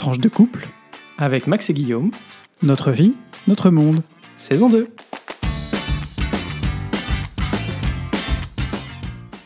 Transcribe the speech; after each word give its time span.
Tranche 0.00 0.18
de 0.18 0.30
couple, 0.30 0.66
avec 1.18 1.46
Max 1.46 1.68
et 1.68 1.74
Guillaume, 1.74 2.10
notre 2.62 2.90
vie, 2.90 3.12
notre 3.46 3.68
monde. 3.68 4.02
saison 4.38 4.70
2. 4.70 4.88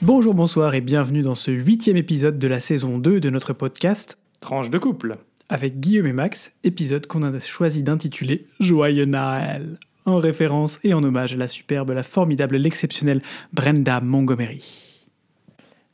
Bonjour, 0.00 0.32
bonsoir 0.32 0.72
et 0.76 0.80
bienvenue 0.80 1.22
dans 1.22 1.34
ce 1.34 1.50
huitième 1.50 1.96
épisode 1.96 2.38
de 2.38 2.46
la 2.46 2.60
saison 2.60 2.98
2 2.98 3.18
de 3.18 3.30
notre 3.30 3.52
podcast 3.52 4.16
Tranche 4.38 4.70
de 4.70 4.78
couple. 4.78 5.18
avec 5.48 5.80
Guillaume 5.80 6.06
et 6.06 6.12
Max, 6.12 6.52
épisode 6.62 7.08
qu'on 7.08 7.24
a 7.24 7.40
choisi 7.40 7.82
d'intituler 7.82 8.44
Joyeux 8.60 9.06
Noël, 9.06 9.80
en 10.06 10.18
référence 10.18 10.78
et 10.84 10.94
en 10.94 11.02
hommage 11.02 11.32
à 11.34 11.36
la 11.36 11.48
superbe, 11.48 11.90
la 11.90 12.04
formidable, 12.04 12.58
l'exceptionnelle 12.58 13.22
Brenda 13.52 14.00
Montgomery. 14.00 15.02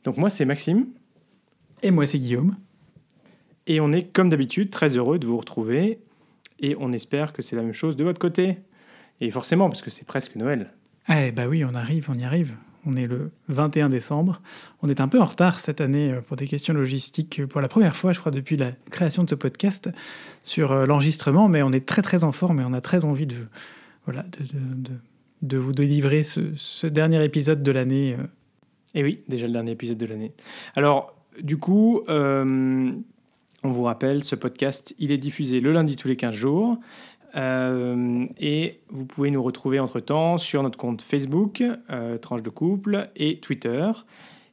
Donc 0.03 0.17
moi 0.17 0.29
c'est 0.29 0.45
Maxime, 0.45 0.85
Et 1.81 1.89
moi 1.89 2.05
c'est 2.05 2.19
Guillaume. 2.19 2.57
Et 3.67 3.79
on 3.79 3.91
est 3.91 4.03
comme 4.03 4.29
d'habitude 4.29 4.69
très 4.69 4.95
heureux 4.97 5.19
de 5.19 5.27
vous 5.27 5.37
retrouver, 5.37 5.99
et 6.59 6.75
on 6.79 6.91
espère 6.93 7.33
que 7.33 7.41
c'est 7.41 7.55
la 7.55 7.61
même 7.63 7.73
chose 7.73 7.95
de 7.95 8.03
votre 8.03 8.19
côté. 8.19 8.57
Et 9.19 9.29
forcément, 9.31 9.69
parce 9.69 9.81
que 9.81 9.89
c'est 9.91 10.05
presque 10.05 10.35
Noël. 10.35 10.71
Eh 11.09 11.31
bah 11.31 11.47
oui, 11.47 11.63
on 11.63 11.73
arrive, 11.75 12.09
on 12.09 12.15
y 12.15 12.23
arrive. 12.23 12.55
On 12.87 12.95
est 12.95 13.05
le 13.05 13.29
21 13.49 13.89
décembre. 13.89 14.41
On 14.81 14.89
est 14.89 14.99
un 14.99 15.07
peu 15.07 15.19
en 15.21 15.25
retard 15.25 15.59
cette 15.59 15.81
année 15.81 16.11
euh, 16.11 16.21
pour 16.21 16.35
des 16.37 16.47
questions 16.47 16.73
logistiques, 16.73 17.39
euh, 17.41 17.45
pour 17.47 17.61
la 17.61 17.67
première 17.67 17.95
fois, 17.95 18.11
je 18.13 18.19
crois, 18.19 18.31
depuis 18.31 18.57
la 18.57 18.71
création 18.89 19.23
de 19.23 19.29
ce 19.29 19.35
podcast, 19.35 19.89
sur 20.41 20.71
euh, 20.71 20.87
l'enregistrement, 20.87 21.47
mais 21.47 21.61
on 21.61 21.71
est 21.71 21.85
très 21.87 22.01
très 22.01 22.23
en 22.23 22.31
forme 22.31 22.59
et 22.59 22.63
on 22.63 22.73
a 22.73 22.81
très 22.81 23.05
envie 23.05 23.27
de, 23.27 23.35
voilà, 24.05 24.23
de, 24.23 24.39
de- 24.57 24.89
de- 24.89 24.97
de 25.43 25.57
vous 25.57 25.71
délivrer 25.73 26.23
ce, 26.23 26.55
ce 26.55 26.87
dernier 26.87 27.23
épisode 27.23 27.61
de 27.63 27.71
l'année. 27.71 28.15
Et 28.95 29.03
oui, 29.03 29.21
déjà 29.27 29.45
le 29.47 29.53
dernier 29.53 29.71
épisode 29.71 29.97
de 29.97 30.05
l'année. 30.07 30.31
Alors, 30.75 31.15
du 31.41 31.57
coup, 31.57 32.01
euh, 32.09 32.91
on 33.63 33.69
vous 33.69 33.83
rappelle, 33.83 34.23
ce 34.23 34.35
podcast, 34.35 34.95
il 34.97 35.11
est 35.11 35.17
diffusé 35.17 35.59
le 35.59 35.71
lundi 35.71 35.95
tous 35.95 36.07
les 36.07 36.15
15 36.15 36.33
jours. 36.33 36.77
Euh, 37.35 38.25
et 38.39 38.79
vous 38.89 39.05
pouvez 39.05 39.31
nous 39.31 39.41
retrouver 39.41 39.79
entre-temps 39.79 40.37
sur 40.37 40.63
notre 40.63 40.77
compte 40.77 41.01
Facebook, 41.01 41.63
euh, 41.89 42.17
Tranche 42.17 42.43
de 42.43 42.49
Couple, 42.49 43.09
et 43.15 43.39
Twitter. 43.39 43.91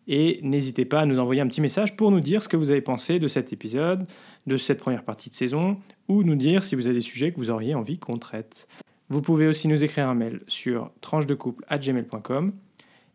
Et 0.07 0.41
n'hésitez 0.43 0.85
pas 0.85 1.01
à 1.01 1.07
nous 1.07 1.19
envoyer 1.19 1.41
un 1.41 1.47
petit 1.49 1.61
message 1.61 1.97
pour 1.97 2.11
nous 2.11 2.21
dire 2.21 2.43
ce 2.43 2.49
que 2.49 2.57
vous 2.57 2.71
avez 2.71 2.81
pensé 2.81 3.19
de 3.19 3.29
cet 3.29 3.53
épisode, 3.53 4.07
de 4.47 4.57
cette 4.57 4.79
première 4.79 5.05
partie 5.05 5.29
de 5.29 5.35
saison, 5.35 5.79
ou 6.09 6.23
nous 6.23 6.37
dire 6.37 6.63
si 6.63 6.77
vous 6.77 6.87
avez 6.87 6.95
des 6.95 7.03
sujets 7.03 7.33
que 7.33 7.37
vous 7.37 7.51
auriez 7.51 7.75
envie 7.75 7.99
qu'on 7.99 8.19
traite. 8.19 8.69
Vous 9.11 9.23
pouvez 9.23 9.47
aussi 9.47 9.69
nous 9.69 9.85
écrire 9.85 10.09
un 10.09 10.15
mail 10.15 10.41
sur 10.49 10.91
tranchedecouple.gmail.com. 11.01 12.53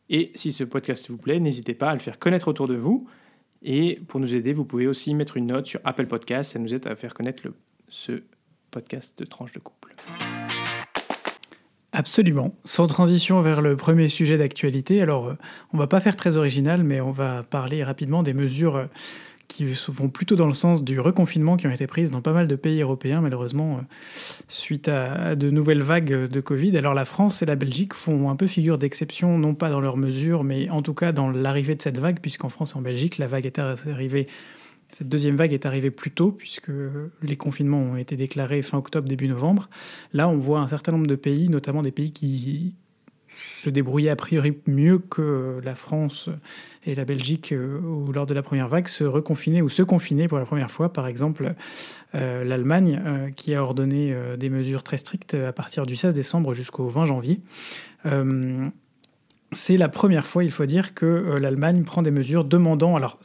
Et 0.10 0.32
si 0.36 0.52
ce 0.52 0.64
podcast 0.64 1.10
vous 1.10 1.18
plaît, 1.18 1.40
n'hésitez 1.40 1.74
pas 1.74 1.90
à 1.90 1.94
le 1.94 2.00
faire 2.00 2.20
connaître 2.20 2.48
autour 2.48 2.68
de 2.68 2.76
vous. 2.76 3.08
Et 3.64 4.02
pour 4.08 4.20
nous 4.20 4.36
aider, 4.36 4.52
vous 4.54 4.66
pouvez 4.66 4.88
aussi 4.88 5.16
mettre 5.16 5.38
une 5.38 5.48
note 5.48 5.68
sur 5.68 5.80
Apple 5.86 6.08
Podcast. 6.08 6.54
Ça 6.54 6.60
nous 6.60 6.74
aide 6.74 6.86
à 6.86 6.96
faire 6.96 7.14
connaître 7.14 7.44
ce 7.88 8.24
podcast 8.72 9.18
de 9.18 9.26
tranche 9.26 9.54
de 9.54 9.60
couple. 9.60 9.96
Absolument. 11.94 12.56
Sans 12.66 12.88
transition 12.88 13.42
vers 13.42 13.62
le 13.62 13.78
premier 13.78 14.10
sujet 14.10 14.38
d'actualité, 14.38 15.02
alors 15.02 15.28
euh, 15.28 15.38
on 15.74 15.78
va 15.78 15.86
pas 15.86 16.00
faire 16.00 16.16
très 16.16 16.38
original, 16.38 16.84
mais 16.84 17.00
on 17.02 17.12
va 17.12 17.44
parler 17.44 17.84
rapidement 17.84 18.24
des 18.24 18.34
mesures 18.34 18.78
euh, 18.78 18.86
qui 19.54 19.66
vont 19.90 20.10
plutôt 20.10 20.36
dans 20.36 20.48
le 20.48 20.54
sens 20.54 20.84
du 20.84 21.00
reconfinement 21.00 21.58
qui 21.58 21.68
ont 21.68 21.72
été 21.72 21.86
prises 21.86 22.10
dans 22.10 22.22
pas 22.22 22.34
mal 22.34 22.48
de 22.48 22.56
pays 22.56 22.82
européens, 22.82 23.22
malheureusement, 23.22 23.78
euh, 23.78 23.82
suite 24.48 24.88
à, 24.88 25.14
à 25.14 25.36
de 25.36 25.52
nouvelles 25.52 25.84
vagues 25.84 26.28
de 26.28 26.42
Covid. 26.42 26.76
Alors 26.78 26.94
la 26.94 27.06
France 27.06 27.42
et 27.44 27.46
la 27.46 27.56
Belgique 27.56 27.94
font 27.94 28.30
un 28.30 28.36
peu 28.36 28.48
figure 28.48 28.78
d'exception, 28.78 29.38
non 29.38 29.54
pas 29.54 29.70
dans 29.70 29.80
leurs 29.80 29.98
mesures, 29.98 30.44
mais 30.44 30.70
en 30.70 30.82
tout 30.82 30.96
cas 30.96 31.12
dans 31.12 31.30
l'arrivée 31.30 31.76
de 31.76 31.82
cette 31.82 32.00
vague, 32.00 32.20
puisqu'en 32.20 32.50
France 32.50 32.74
et 32.74 32.78
en 32.78 32.82
Belgique, 32.82 33.20
la 33.20 33.28
vague 33.28 33.46
est 33.46 33.60
arrivée 33.60 34.28
cette 34.92 35.10
deuxième 35.10 35.36
vague 35.36 35.54
est 35.54 35.66
arrivée 35.66 35.90
plus 35.90 36.12
tôt, 36.12 36.32
puisque 36.32 36.72
les 37.24 37.36
confinements 37.36 37.82
ont 37.82 37.98
été 37.98 38.16
déclarés 38.16 38.62
fin 38.62 38.78
octobre, 38.78 39.08
début 39.08 39.28
novembre. 39.28 39.68
Là, 40.14 40.30
on 40.30 40.38
voit 40.38 40.60
un 40.60 40.68
certain 40.68 40.92
nombre 40.92 41.08
de 41.08 41.16
pays, 41.16 41.50
notamment 41.50 41.82
des 41.82 41.92
pays 41.92 42.12
qui 42.12 42.76
se 43.28 43.72
débrouillaient 43.72 44.12
a 44.12 44.16
priori 44.16 44.56
mieux 44.68 45.00
que 45.00 45.60
la 45.64 45.74
France 45.74 46.30
et 46.86 46.96
la 46.96 47.06
Belgique 47.06 47.52
euh, 47.52 47.80
ou 47.80 48.12
lors 48.12 48.26
de 48.26 48.34
la 48.34 48.44
première 48.44 48.68
vague, 48.68 48.88
se 48.88 49.04
reconfiner 49.04 49.62
ou 49.62 49.70
se 49.70 49.84
confiner 49.84 50.28
pour 50.28 50.38
la 50.38 50.46
première 50.46 50.72
fois. 50.72 50.92
Par 50.92 51.08
exemple, 51.08 51.56
euh, 52.16 52.44
l'Allemagne, 52.44 53.02
euh, 53.06 53.30
qui 53.32 53.54
a 53.56 53.64
ordonné 53.64 54.14
euh, 54.14 54.38
des 54.38 54.50
mesures 54.50 54.84
très 54.84 54.98
strictes 54.98 55.34
à 55.34 55.54
partir 55.54 55.86
du 55.86 55.96
16 55.96 56.14
décembre 56.14 56.54
jusqu'au 56.54 56.88
20 56.88 57.08
janvier. 57.08 57.42
Euh, 58.06 58.68
c'est 59.52 59.78
la 59.78 59.90
première 59.90 60.26
fois, 60.26 60.44
il 60.44 60.52
faut 60.52 60.66
dire, 60.66 60.94
que 60.94 61.06
euh, 61.06 61.40
l'Allemagne 61.40 61.84
prend 61.84 62.02
des 62.02 62.12
mesures 62.12 62.44
demandant, 62.44 62.96
alors 62.96 63.20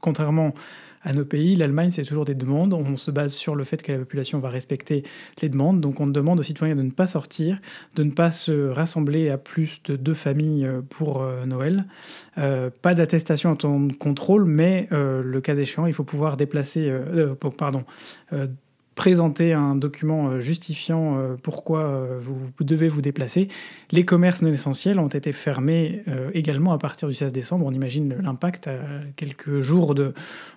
contrairement 0.00 0.54
à 1.02 1.12
nos 1.12 1.24
pays, 1.24 1.56
l'Allemagne, 1.56 1.90
c'est 1.90 2.04
toujours 2.04 2.24
des 2.24 2.34
demandes. 2.34 2.74
On 2.74 2.96
se 2.96 3.10
base 3.10 3.34
sur 3.34 3.54
le 3.54 3.64
fait 3.64 3.82
que 3.82 3.92
la 3.92 3.98
population 3.98 4.38
va 4.38 4.48
respecter 4.48 5.04
les 5.40 5.48
demandes. 5.48 5.80
Donc 5.80 6.00
on 6.00 6.06
demande 6.06 6.40
aux 6.40 6.42
citoyens 6.42 6.76
de 6.76 6.82
ne 6.82 6.90
pas 6.90 7.06
sortir, 7.06 7.60
de 7.94 8.02
ne 8.02 8.10
pas 8.10 8.30
se 8.30 8.68
rassembler 8.68 9.30
à 9.30 9.38
plus 9.38 9.82
de 9.84 9.96
deux 9.96 10.14
familles 10.14 10.66
euh, 10.66 10.80
pour 10.88 11.22
euh, 11.22 11.46
Noël. 11.46 11.84
Euh, 12.38 12.70
pas 12.82 12.94
d'attestation 12.94 13.50
en 13.50 13.56
temps 13.56 13.80
de 13.80 13.92
contrôle, 13.92 14.44
mais 14.44 14.88
le 14.90 15.40
cas 15.40 15.56
échéant, 15.56 15.86
il 15.86 15.94
faut 15.94 16.04
pouvoir 16.04 16.36
déplacer, 16.36 16.92
pardon, 17.56 17.84
présenter 18.98 19.52
un 19.52 19.76
document 19.76 20.26
euh, 20.26 20.40
justifiant 20.40 21.16
euh, 21.16 21.36
pourquoi 21.40 21.82
euh, 21.82 22.18
vous, 22.20 22.36
devez 22.58 22.88
vous 22.88 23.00
déplacer. 23.00 23.46
Les 23.92 24.04
commerces 24.04 24.42
non 24.42 24.52
essentiels 24.52 24.98
ont 24.98 25.06
été 25.06 25.30
fermés 25.30 26.02
également 26.34 26.72
à 26.72 26.78
partir 26.78 27.06
du 27.06 27.14
16 27.14 27.32
décembre. 27.32 27.64
On 27.64 27.72
imagine 27.72 28.16
l'impact 28.20 28.66
à 28.66 28.76
quelques 29.14 29.60
jours 29.60 29.94
de, 29.94 30.12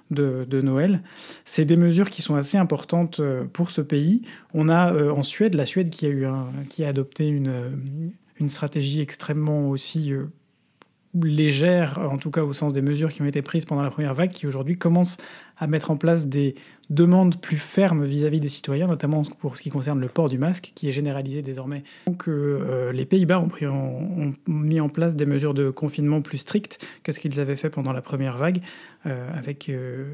de, 0.09 0.61
Noël. 0.61 1.01
C'est 1.45 1.65
des 1.65 1.77
mesures 1.77 2.09
qui 2.09 2.21
sont 2.21 2.35
assez 2.35 2.57
importantes 2.57 3.21
pour 3.53 3.71
ce 3.71 3.81
pays. 3.81 4.23
On 4.53 4.67
a 4.67 4.91
en 5.11 5.23
Suède, 5.23 5.53
la 5.53 5.65
Suède 5.65 5.89
qui 5.89 6.07
a, 6.07 6.09
eu 6.09 6.25
qui 6.69 6.83
a 6.83 6.89
adopté 6.89 7.27
une, 7.27 7.53
une 8.39 8.49
stratégie 8.49 8.99
extrêmement 8.99 9.69
aussi 9.69 10.13
légère, 11.13 11.99
en 11.99 12.17
tout 12.17 12.31
cas 12.31 12.43
au 12.43 12.53
sens 12.53 12.73
des 12.73 12.81
mesures 12.81 13.11
qui 13.11 13.21
ont 13.21 13.25
été 13.25 13.41
prises 13.41 13.65
pendant 13.65 13.83
la 13.83 13.89
première 13.89 14.13
vague, 14.13 14.31
qui 14.31 14.47
aujourd'hui 14.47 14.77
commence 14.77 15.17
à 15.57 15.67
mettre 15.67 15.91
en 15.91 15.97
place 15.97 16.27
des 16.27 16.55
demandes 16.91 17.39
plus 17.39 17.57
fermes 17.57 18.03
vis-à-vis 18.03 18.39
des 18.39 18.49
citoyens, 18.49 18.87
notamment 18.87 19.23
pour 19.39 19.57
ce 19.57 19.61
qui 19.61 19.69
concerne 19.69 19.99
le 19.99 20.09
port 20.09 20.29
du 20.29 20.37
masque, 20.37 20.73
qui 20.75 20.89
est 20.89 20.91
généralisé 20.91 21.41
désormais. 21.41 21.83
Donc 22.05 22.27
euh, 22.27 22.91
les 22.91 23.05
Pays-Bas 23.05 23.39
ont, 23.39 24.33
mis 24.47 24.79
en 24.79 24.89
place 24.89 25.15
des 25.15 25.25
mesures 25.25 25.53
de 25.53 25.69
confinement 25.69 26.21
plus 26.21 26.39
strictes 26.39 26.85
que 27.03 27.11
ce 27.11 27.19
qu'ils 27.19 27.39
avaient 27.39 27.55
fait 27.55 27.69
pendant 27.69 27.93
la 27.93 28.01
première 28.01 28.37
vague, 28.37 28.61
euh, 29.05 29.27
avec 29.33 29.69
euh, 29.69 30.05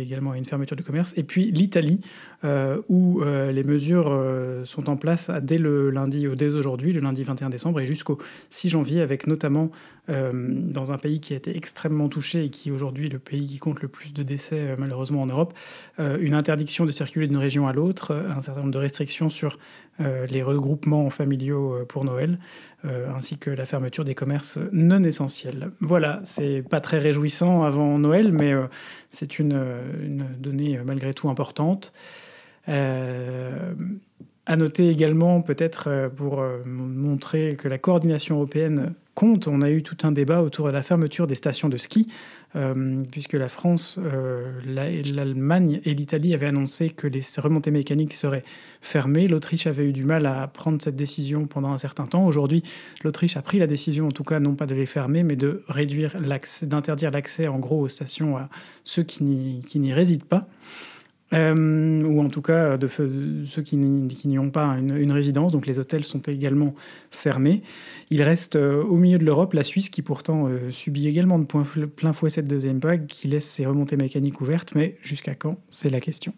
également 0.00 0.32
à 0.32 0.38
une 0.38 0.46
fermeture 0.46 0.76
du 0.76 0.82
commerce. 0.82 1.12
Et 1.16 1.24
puis 1.24 1.50
l'Italie, 1.52 2.00
euh, 2.44 2.82
où 2.90 3.22
euh, 3.22 3.52
les 3.52 3.64
mesures 3.64 4.10
euh, 4.10 4.66
sont 4.66 4.90
en 4.90 4.96
place 4.96 5.30
dès 5.40 5.56
le 5.56 5.88
lundi, 5.88 6.28
ou 6.28 6.34
dès 6.34 6.54
aujourd'hui, 6.54 6.92
le 6.92 7.00
lundi 7.00 7.22
21 7.22 7.48
décembre, 7.48 7.80
et 7.80 7.86
jusqu'au 7.86 8.18
6 8.50 8.68
janvier, 8.68 9.00
avec 9.00 9.26
notamment 9.26 9.70
dans 10.06 10.92
un 10.92 10.98
pays 10.98 11.18
qui 11.18 11.32
a 11.32 11.36
été 11.36 11.56
extrêmement 11.56 12.10
touché 12.10 12.44
et 12.44 12.50
qui 12.50 12.68
est 12.68 12.72
aujourd'hui 12.72 13.08
le 13.08 13.18
pays 13.18 13.46
qui 13.46 13.56
compte 13.56 13.80
le 13.80 13.88
plus 13.88 14.12
de 14.12 14.22
décès 14.22 14.74
malheureusement 14.76 15.22
en 15.22 15.26
Europe, 15.26 15.54
une 15.98 16.34
interdiction 16.34 16.84
de 16.84 16.90
circuler 16.90 17.26
d'une 17.26 17.38
région 17.38 17.66
à 17.68 17.72
l'autre, 17.72 18.14
un 18.14 18.42
certain 18.42 18.60
nombre 18.60 18.72
de 18.72 18.78
restrictions 18.78 19.30
sur 19.30 19.58
les 19.98 20.42
regroupements 20.42 21.08
familiaux 21.08 21.86
pour 21.88 22.04
Noël, 22.04 22.38
ainsi 22.84 23.38
que 23.38 23.48
la 23.48 23.64
fermeture 23.64 24.04
des 24.04 24.14
commerces 24.14 24.58
non 24.72 25.02
essentiels. 25.04 25.70
Voilà, 25.80 26.20
c'est 26.24 26.60
pas 26.60 26.80
très 26.80 26.98
réjouissant 26.98 27.62
avant 27.62 27.98
Noël, 27.98 28.30
mais 28.30 28.52
c'est 29.10 29.38
une, 29.38 29.58
donnée 30.38 30.78
malgré 30.84 31.14
tout 31.14 31.30
importante. 31.30 31.94
Euh, 32.68 33.74
à 34.46 34.56
noter 34.56 34.90
également, 34.90 35.40
peut-être 35.40 35.84
euh, 35.88 36.08
pour 36.08 36.40
euh, 36.40 36.58
montrer 36.66 37.56
que 37.56 37.66
la 37.68 37.78
coordination 37.78 38.36
européenne 38.36 38.94
compte, 39.14 39.48
on 39.48 39.62
a 39.62 39.70
eu 39.70 39.82
tout 39.82 39.96
un 40.02 40.12
débat 40.12 40.42
autour 40.42 40.66
de 40.66 40.72
la 40.72 40.82
fermeture 40.82 41.26
des 41.26 41.34
stations 41.34 41.68
de 41.68 41.76
ski, 41.76 42.08
puisque 43.12 43.32
la 43.34 43.48
France, 43.48 43.98
la- 44.66 44.90
l'Allemagne 44.90 45.80
et 45.84 45.94
l'Italie 45.94 46.34
avaient 46.34 46.46
annoncé 46.46 46.90
que 46.90 47.06
les 47.06 47.22
remontées 47.38 47.70
mécaniques 47.70 48.12
seraient 48.14 48.42
fermées. 48.80 49.28
L'Autriche 49.28 49.68
avait 49.68 49.86
eu 49.88 49.92
du 49.92 50.02
mal 50.02 50.26
à 50.26 50.46
prendre 50.48 50.82
cette 50.82 50.96
décision 50.96 51.46
pendant 51.46 51.72
un 51.72 51.78
certain 51.78 52.06
temps. 52.06 52.26
Aujourd'hui, 52.26 52.64
l'Autriche 53.04 53.36
a 53.36 53.42
pris 53.42 53.60
la 53.60 53.68
décision, 53.68 54.08
en 54.08 54.12
tout 54.12 54.24
cas, 54.24 54.40
non 54.40 54.54
pas 54.56 54.66
de 54.66 54.74
les 54.74 54.86
fermer, 54.86 55.22
mais 55.22 55.36
de 55.36 55.62
réduire 55.68 56.16
l'accès, 56.20 56.66
d'interdire 56.66 57.12
l'accès, 57.12 57.46
en 57.46 57.60
gros, 57.60 57.80
aux 57.82 57.88
stations 57.88 58.36
à 58.36 58.48
ceux 58.82 59.04
qui 59.04 59.22
n'y 59.24 59.92
résident 59.92 60.26
pas. 60.28 60.48
Euh, 61.34 62.00
ou 62.02 62.20
en 62.20 62.28
tout 62.28 62.42
cas 62.42 62.76
de 62.76 62.88
ceux 62.88 63.62
qui 63.62 63.76
n'y 63.76 64.38
ont 64.38 64.50
pas 64.50 64.76
une, 64.78 64.96
une 64.96 65.12
résidence, 65.12 65.52
donc 65.52 65.66
les 65.66 65.78
hôtels 65.78 66.04
sont 66.04 66.20
également 66.20 66.74
fermés. 67.10 67.62
Il 68.10 68.22
reste 68.22 68.56
euh, 68.56 68.82
au 68.84 68.96
milieu 68.96 69.18
de 69.18 69.24
l'Europe 69.24 69.52
la 69.54 69.64
Suisse 69.64 69.90
qui 69.90 70.02
pourtant 70.02 70.46
euh, 70.48 70.70
subit 70.70 71.08
également 71.08 71.38
de 71.38 71.44
point- 71.44 71.64
plein 71.96 72.12
fouet 72.12 72.30
cette 72.30 72.46
deuxième 72.46 72.78
vague, 72.78 73.06
qui 73.06 73.28
laisse 73.28 73.44
ses 73.48 73.66
remontées 73.66 73.96
mécaniques 73.96 74.40
ouvertes, 74.40 74.74
mais 74.74 74.96
jusqu'à 75.02 75.34
quand? 75.34 75.58
C'est 75.70 75.90
la 75.90 76.00
question. 76.00 76.34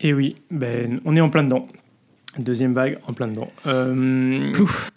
Et 0.00 0.12
oui, 0.12 0.36
ben, 0.50 1.00
on 1.04 1.16
est 1.16 1.20
en 1.20 1.30
plein 1.30 1.44
dedans. 1.44 1.68
Deuxième 2.38 2.74
vague, 2.74 2.98
en 3.08 3.12
plein 3.12 3.28
dedans. 3.28 3.50
Euh, 3.66 4.50
Plouf 4.52 4.90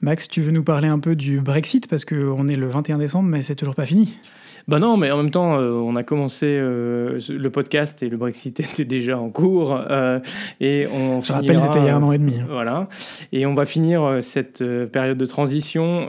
Max, 0.00 0.28
tu 0.28 0.40
veux 0.40 0.50
nous 0.50 0.64
parler 0.64 0.88
un 0.88 0.98
peu 0.98 1.14
du 1.14 1.40
Brexit? 1.40 1.86
Parce 1.88 2.04
qu'on 2.04 2.48
est 2.48 2.56
le 2.56 2.66
21 2.66 2.98
décembre, 2.98 3.28
mais 3.28 3.42
c'est 3.42 3.54
toujours 3.54 3.74
pas 3.74 3.86
fini. 3.86 4.18
Ben 4.68 4.78
non, 4.78 4.96
mais 4.96 5.10
en 5.10 5.16
même 5.16 5.30
temps, 5.30 5.58
euh, 5.58 5.72
on 5.72 5.96
a 5.96 6.02
commencé 6.02 6.46
euh, 6.46 7.18
le 7.28 7.50
podcast 7.50 8.02
et 8.02 8.08
le 8.08 8.16
Brexit 8.16 8.60
était 8.60 8.84
déjà 8.84 9.18
en 9.18 9.30
cours. 9.30 9.78
Euh, 9.90 10.20
et 10.60 10.86
on 10.92 11.20
Je 11.20 11.32
rappelle, 11.32 11.60
c'était 11.60 11.80
il 11.80 11.86
y 11.86 11.88
a 11.88 11.96
un 11.96 12.02
an 12.02 12.12
et 12.12 12.18
demi. 12.18 12.38
hein. 12.40 12.46
Voilà. 12.48 12.88
Et 13.32 13.46
on 13.46 13.54
va 13.54 13.64
finir 13.64 14.18
cette 14.22 14.64
période 14.88 15.18
de 15.18 15.26
transition 15.26 16.08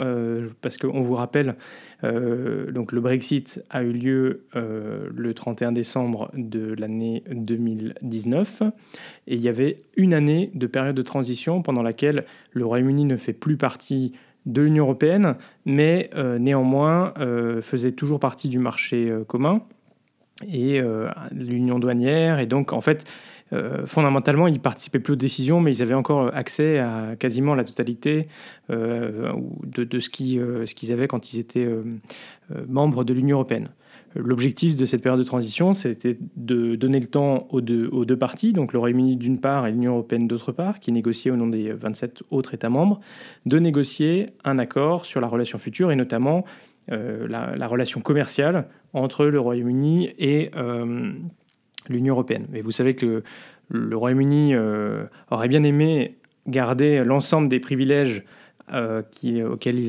parce 0.62 0.78
qu'on 0.78 1.02
vous 1.02 1.16
rappelle, 1.16 1.56
donc 2.04 2.92
le 2.92 3.02
Brexit 3.02 3.64
a 3.70 3.84
eu 3.84 3.92
lieu 3.92 4.46
le 4.54 5.34
31 5.34 5.72
décembre 5.72 6.32
de 6.34 6.74
l'année 6.78 7.24
2019 7.32 8.64
et 9.28 9.36
il 9.36 9.42
y 9.42 9.50
avait 9.50 9.78
une 9.98 10.14
année 10.14 10.52
de 10.54 10.68
période 10.68 10.96
de 10.96 11.02
transition 11.02 11.62
pendant 11.62 11.84
laquelle 11.84 12.26
le 12.52 12.66
Royaume-Uni 12.66 13.06
ne 13.06 13.18
fait 13.18 13.34
plus 13.34 13.58
partie 13.58 14.14
de 14.46 14.62
l'Union 14.62 14.86
européenne, 14.86 15.36
mais 15.66 16.10
euh, 16.16 16.40
néanmoins 16.40 17.14
euh, 17.20 17.62
faisait 17.62 17.92
toujours 17.92 18.20
partie 18.20 18.50
du 18.50 18.60
marché 18.60 19.10
euh, 19.10 19.24
commun 19.24 19.62
et 20.48 20.80
euh, 20.80 21.08
l'union 21.32 21.80
douanière. 21.80 22.40
Et 22.40 22.48
donc, 22.48 22.74
en 22.74 22.82
fait, 22.82 23.06
fondamentalement, 23.86 24.48
ils 24.48 24.62
participaient 24.62 25.00
plus 25.00 25.12
aux 25.12 25.18
décisions, 25.18 25.60
mais 25.60 25.76
ils 25.76 25.82
avaient 25.82 25.94
encore 25.94 26.34
accès 26.34 26.80
à 26.80 27.18
quasiment 27.20 27.54
la 27.54 27.66
totalité 27.66 28.30
de, 28.70 30.00
ce 30.00 30.10
qui, 30.10 30.40
ce 30.40 30.74
qu'ils 30.74 30.94
avaient 30.94 31.10
quand 31.10 31.34
ils 31.34 31.40
étaient 31.42 31.68
membres 32.70 33.04
de 33.04 33.14
l'Union 33.14 33.36
européenne. 33.36 33.68
L'objectif 34.16 34.76
de 34.76 34.84
cette 34.84 35.02
période 35.02 35.20
de 35.20 35.26
transition, 35.26 35.74
c'était 35.74 36.18
de 36.36 36.76
donner 36.76 37.00
le 37.00 37.08
temps 37.08 37.48
aux 37.50 37.62
deux, 37.62 38.18
parties, 38.18 38.52
donc 38.52 38.74
le 38.74 38.80
Royaume-Uni 38.80 39.16
d'une 39.16 39.40
part 39.40 39.68
et 39.68 39.72
l'Union 39.72 39.94
européenne 39.94 40.28
d'autre 40.28 40.52
part, 40.52 40.80
qui 40.80 40.92
négociaient 40.92 41.32
au 41.32 41.38
nom 41.38 41.48
des 41.48 41.72
27 41.72 42.24
autres 42.30 42.54
États 42.54 42.70
membres, 42.70 43.00
de 43.46 43.58
négocier 43.58 44.32
un 44.44 44.60
accord 44.60 45.06
sur 45.06 45.22
la 45.22 45.28
relation 45.28 45.58
future 45.58 45.92
et 45.92 45.96
notamment 45.96 46.44
euh, 46.92 47.26
la, 47.30 47.56
la 47.56 47.68
relation 47.68 48.02
commerciale 48.02 48.68
entre 48.94 49.26
le 49.28 49.40
Royaume-Uni 49.40 50.10
et 50.20 50.52
euh, 50.58 51.14
l'Union 51.88 52.14
européenne. 52.14 52.48
Mais 52.50 52.62
vous 52.62 52.72
savez 52.72 52.96
que 52.96 53.06
le, 53.06 53.24
le 53.70 53.96
Royaume-Uni 53.96 54.56
euh, 54.56 55.06
aurait 55.30 55.48
bien 55.48 55.64
aimé 55.64 56.18
garder 56.48 57.04
l'ensemble 57.06 57.48
des 57.48 57.60
privilèges 57.60 58.26
euh, 58.74 59.02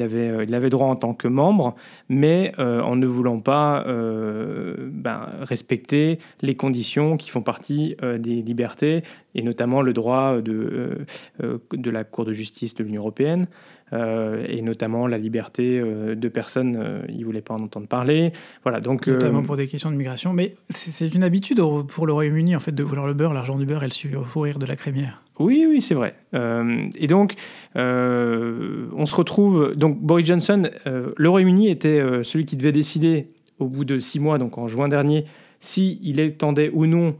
avait, 0.02 0.28
euh, 0.28 0.44
il 0.44 0.54
avait 0.54 0.70
droit 0.70 0.88
en 0.88 0.96
tant 0.96 1.14
que 1.14 1.28
membre, 1.28 1.74
mais 2.08 2.52
euh, 2.58 2.80
en 2.80 2.96
ne 2.96 3.06
voulant 3.06 3.40
pas 3.40 3.84
euh, 3.86 4.88
ben, 4.90 5.28
respecter 5.42 6.18
les 6.40 6.54
conditions 6.54 7.16
qui 7.16 7.30
font 7.30 7.42
partie 7.42 7.96
des 8.18 8.42
libertés, 8.42 9.02
et 9.34 9.42
notamment 9.42 9.82
le 9.82 9.92
droit 9.92 10.40
de, 10.40 11.06
de 11.40 11.90
la 11.90 12.04
Cour 12.04 12.24
de 12.24 12.32
justice 12.32 12.74
de 12.74 12.84
l'Union 12.84 13.02
européenne, 13.02 13.46
et 13.92 14.62
notamment 14.62 15.06
la 15.06 15.18
liberté 15.18 15.80
de 15.80 16.28
personnes, 16.28 17.04
il 17.08 17.20
ne 17.20 17.24
voulait 17.24 17.42
pas 17.42 17.54
en 17.54 17.62
entendre 17.62 17.86
parler. 17.86 18.32
Voilà, 18.62 18.80
donc, 18.80 19.06
Notamment 19.06 19.42
pour 19.42 19.56
des 19.56 19.66
questions 19.66 19.90
de 19.90 19.96
migration. 19.96 20.32
Mais 20.32 20.54
c'est 20.70 21.14
une 21.14 21.24
habitude 21.24 21.60
pour 21.88 22.06
le 22.06 22.12
Royaume-Uni 22.12 22.56
en 22.56 22.60
fait 22.60 22.72
de 22.72 22.82
vouloir 22.82 23.06
le 23.06 23.14
beurre, 23.14 23.34
l'argent 23.34 23.58
du 23.58 23.66
beurre 23.66 23.84
et 23.84 23.88
le 23.88 24.24
sourire 24.24 24.58
de 24.58 24.66
la 24.66 24.76
crémière. 24.76 25.22
Oui, 25.42 25.66
oui, 25.68 25.80
c'est 25.80 25.94
vrai. 25.94 26.14
Euh, 26.34 26.86
et 26.96 27.08
donc, 27.08 27.34
euh, 27.76 28.86
on 28.96 29.06
se 29.06 29.14
retrouve. 29.14 29.74
Donc, 29.74 29.98
Boris 30.00 30.26
Johnson, 30.26 30.70
euh, 30.86 31.12
le 31.16 31.28
Royaume-Uni 31.28 31.68
était 31.68 32.00
celui 32.22 32.46
qui 32.46 32.56
devait 32.56 32.72
décider 32.72 33.28
au 33.58 33.66
bout 33.66 33.84
de 33.84 33.98
six 33.98 34.20
mois, 34.20 34.38
donc 34.38 34.58
en 34.58 34.68
juin 34.68 34.88
dernier, 34.88 35.24
s'il 35.60 36.18
étendait 36.20 36.70
ou 36.72 36.86
non 36.86 37.16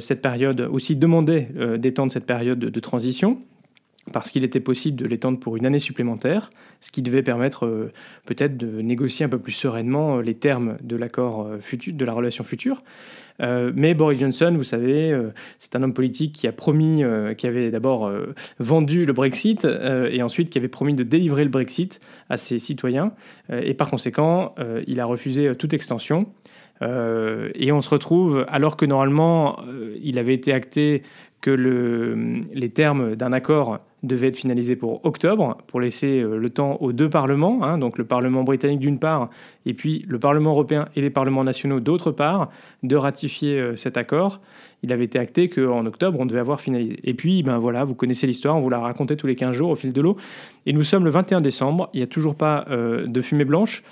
cette 0.00 0.22
période, 0.22 0.68
ou 0.72 0.80
s'il 0.80 0.98
demandait 0.98 1.48
d'étendre 1.78 2.10
cette 2.10 2.26
période 2.26 2.58
de, 2.58 2.80
transition, 2.80 3.38
parce 4.12 4.32
qu'il 4.32 4.42
était 4.42 4.60
possible 4.60 4.98
de 4.98 5.06
l'étendre 5.06 5.38
pour 5.38 5.56
une 5.56 5.64
année 5.64 5.78
supplémentaire, 5.78 6.50
ce 6.80 6.90
qui 6.90 7.00
devait 7.00 7.22
permettre 7.22 7.90
peut-être 8.26 8.56
de 8.56 8.82
négocier 8.82 9.24
un 9.24 9.28
peu 9.28 9.38
plus 9.38 9.52
sereinement 9.52 10.18
les 10.18 10.34
termes 10.34 10.78
de 10.82 10.96
l'accord 10.96 11.48
futur, 11.60 11.94
de 11.94 12.04
la 12.04 12.12
relation 12.12 12.42
future. 12.42 12.82
Euh, 13.40 13.72
mais 13.74 13.94
Boris 13.94 14.18
Johnson, 14.18 14.52
vous 14.56 14.64
savez, 14.64 15.12
euh, 15.12 15.30
c'est 15.58 15.76
un 15.76 15.82
homme 15.82 15.94
politique 15.94 16.34
qui 16.34 16.46
a 16.46 16.52
promis, 16.52 17.04
euh, 17.04 17.34
qui 17.34 17.46
avait 17.46 17.70
d'abord 17.70 18.10
vendu 18.58 19.04
le 19.04 19.12
Brexit 19.12 19.64
et 19.64 20.22
ensuite 20.22 20.50
qui 20.50 20.58
avait 20.58 20.68
promis 20.68 20.94
de 20.94 21.02
délivrer 21.02 21.44
le 21.44 21.50
Brexit 21.50 22.00
à 22.28 22.36
ses 22.36 22.58
citoyens. 22.58 23.12
Et 23.50 23.74
par 23.74 23.90
conséquent, 23.90 24.54
il 24.86 25.00
a 25.00 25.04
refusé 25.04 25.54
toute 25.56 25.74
extension. 25.74 26.26
Et 26.82 27.72
on 27.72 27.80
se 27.80 27.90
retrouve, 27.90 28.44
alors 28.48 28.76
que 28.76 28.86
normalement, 28.86 29.58
il 30.02 30.18
avait 30.18 30.34
été 30.34 30.52
acté 30.52 31.02
que 31.40 31.50
le, 31.50 32.42
les 32.52 32.70
termes 32.70 33.14
d'un 33.14 33.32
accord 33.32 33.78
devaient 34.02 34.28
être 34.28 34.36
finalisés 34.36 34.76
pour 34.76 35.04
octobre, 35.04 35.58
pour 35.66 35.80
laisser 35.80 36.20
euh, 36.20 36.36
le 36.36 36.50
temps 36.50 36.76
aux 36.80 36.92
deux 36.92 37.08
parlements, 37.08 37.64
hein, 37.64 37.78
donc 37.78 37.98
le 37.98 38.04
Parlement 38.04 38.44
britannique 38.44 38.78
d'une 38.78 38.98
part, 38.98 39.28
et 39.66 39.74
puis 39.74 40.04
le 40.06 40.18
Parlement 40.18 40.50
européen 40.50 40.88
et 40.94 41.00
les 41.00 41.10
parlements 41.10 41.42
nationaux 41.42 41.80
d'autre 41.80 42.12
part, 42.12 42.48
de 42.82 42.96
ratifier 42.96 43.58
euh, 43.58 43.76
cet 43.76 43.96
accord. 43.96 44.40
Il 44.84 44.92
avait 44.92 45.04
été 45.04 45.18
acté 45.18 45.48
qu'en 45.48 45.84
octobre, 45.86 46.20
on 46.20 46.26
devait 46.26 46.38
avoir 46.38 46.60
finalisé. 46.60 47.00
Et 47.02 47.14
puis, 47.14 47.42
ben 47.42 47.58
voilà, 47.58 47.84
vous 47.84 47.96
connaissez 47.96 48.28
l'histoire, 48.28 48.56
on 48.56 48.60
vous 48.60 48.70
l'a 48.70 48.78
raconté 48.78 49.16
tous 49.16 49.26
les 49.26 49.34
15 49.34 49.54
jours 49.54 49.70
au 49.70 49.74
fil 49.74 49.92
de 49.92 50.00
l'eau. 50.00 50.16
Et 50.66 50.72
nous 50.72 50.84
sommes 50.84 51.04
le 51.04 51.10
21 51.10 51.40
décembre, 51.40 51.90
il 51.92 51.96
n'y 51.98 52.04
a 52.04 52.08
toujours 52.08 52.36
pas 52.36 52.66
euh, 52.70 53.06
de 53.06 53.20
fumée 53.20 53.44
blanche. 53.44 53.82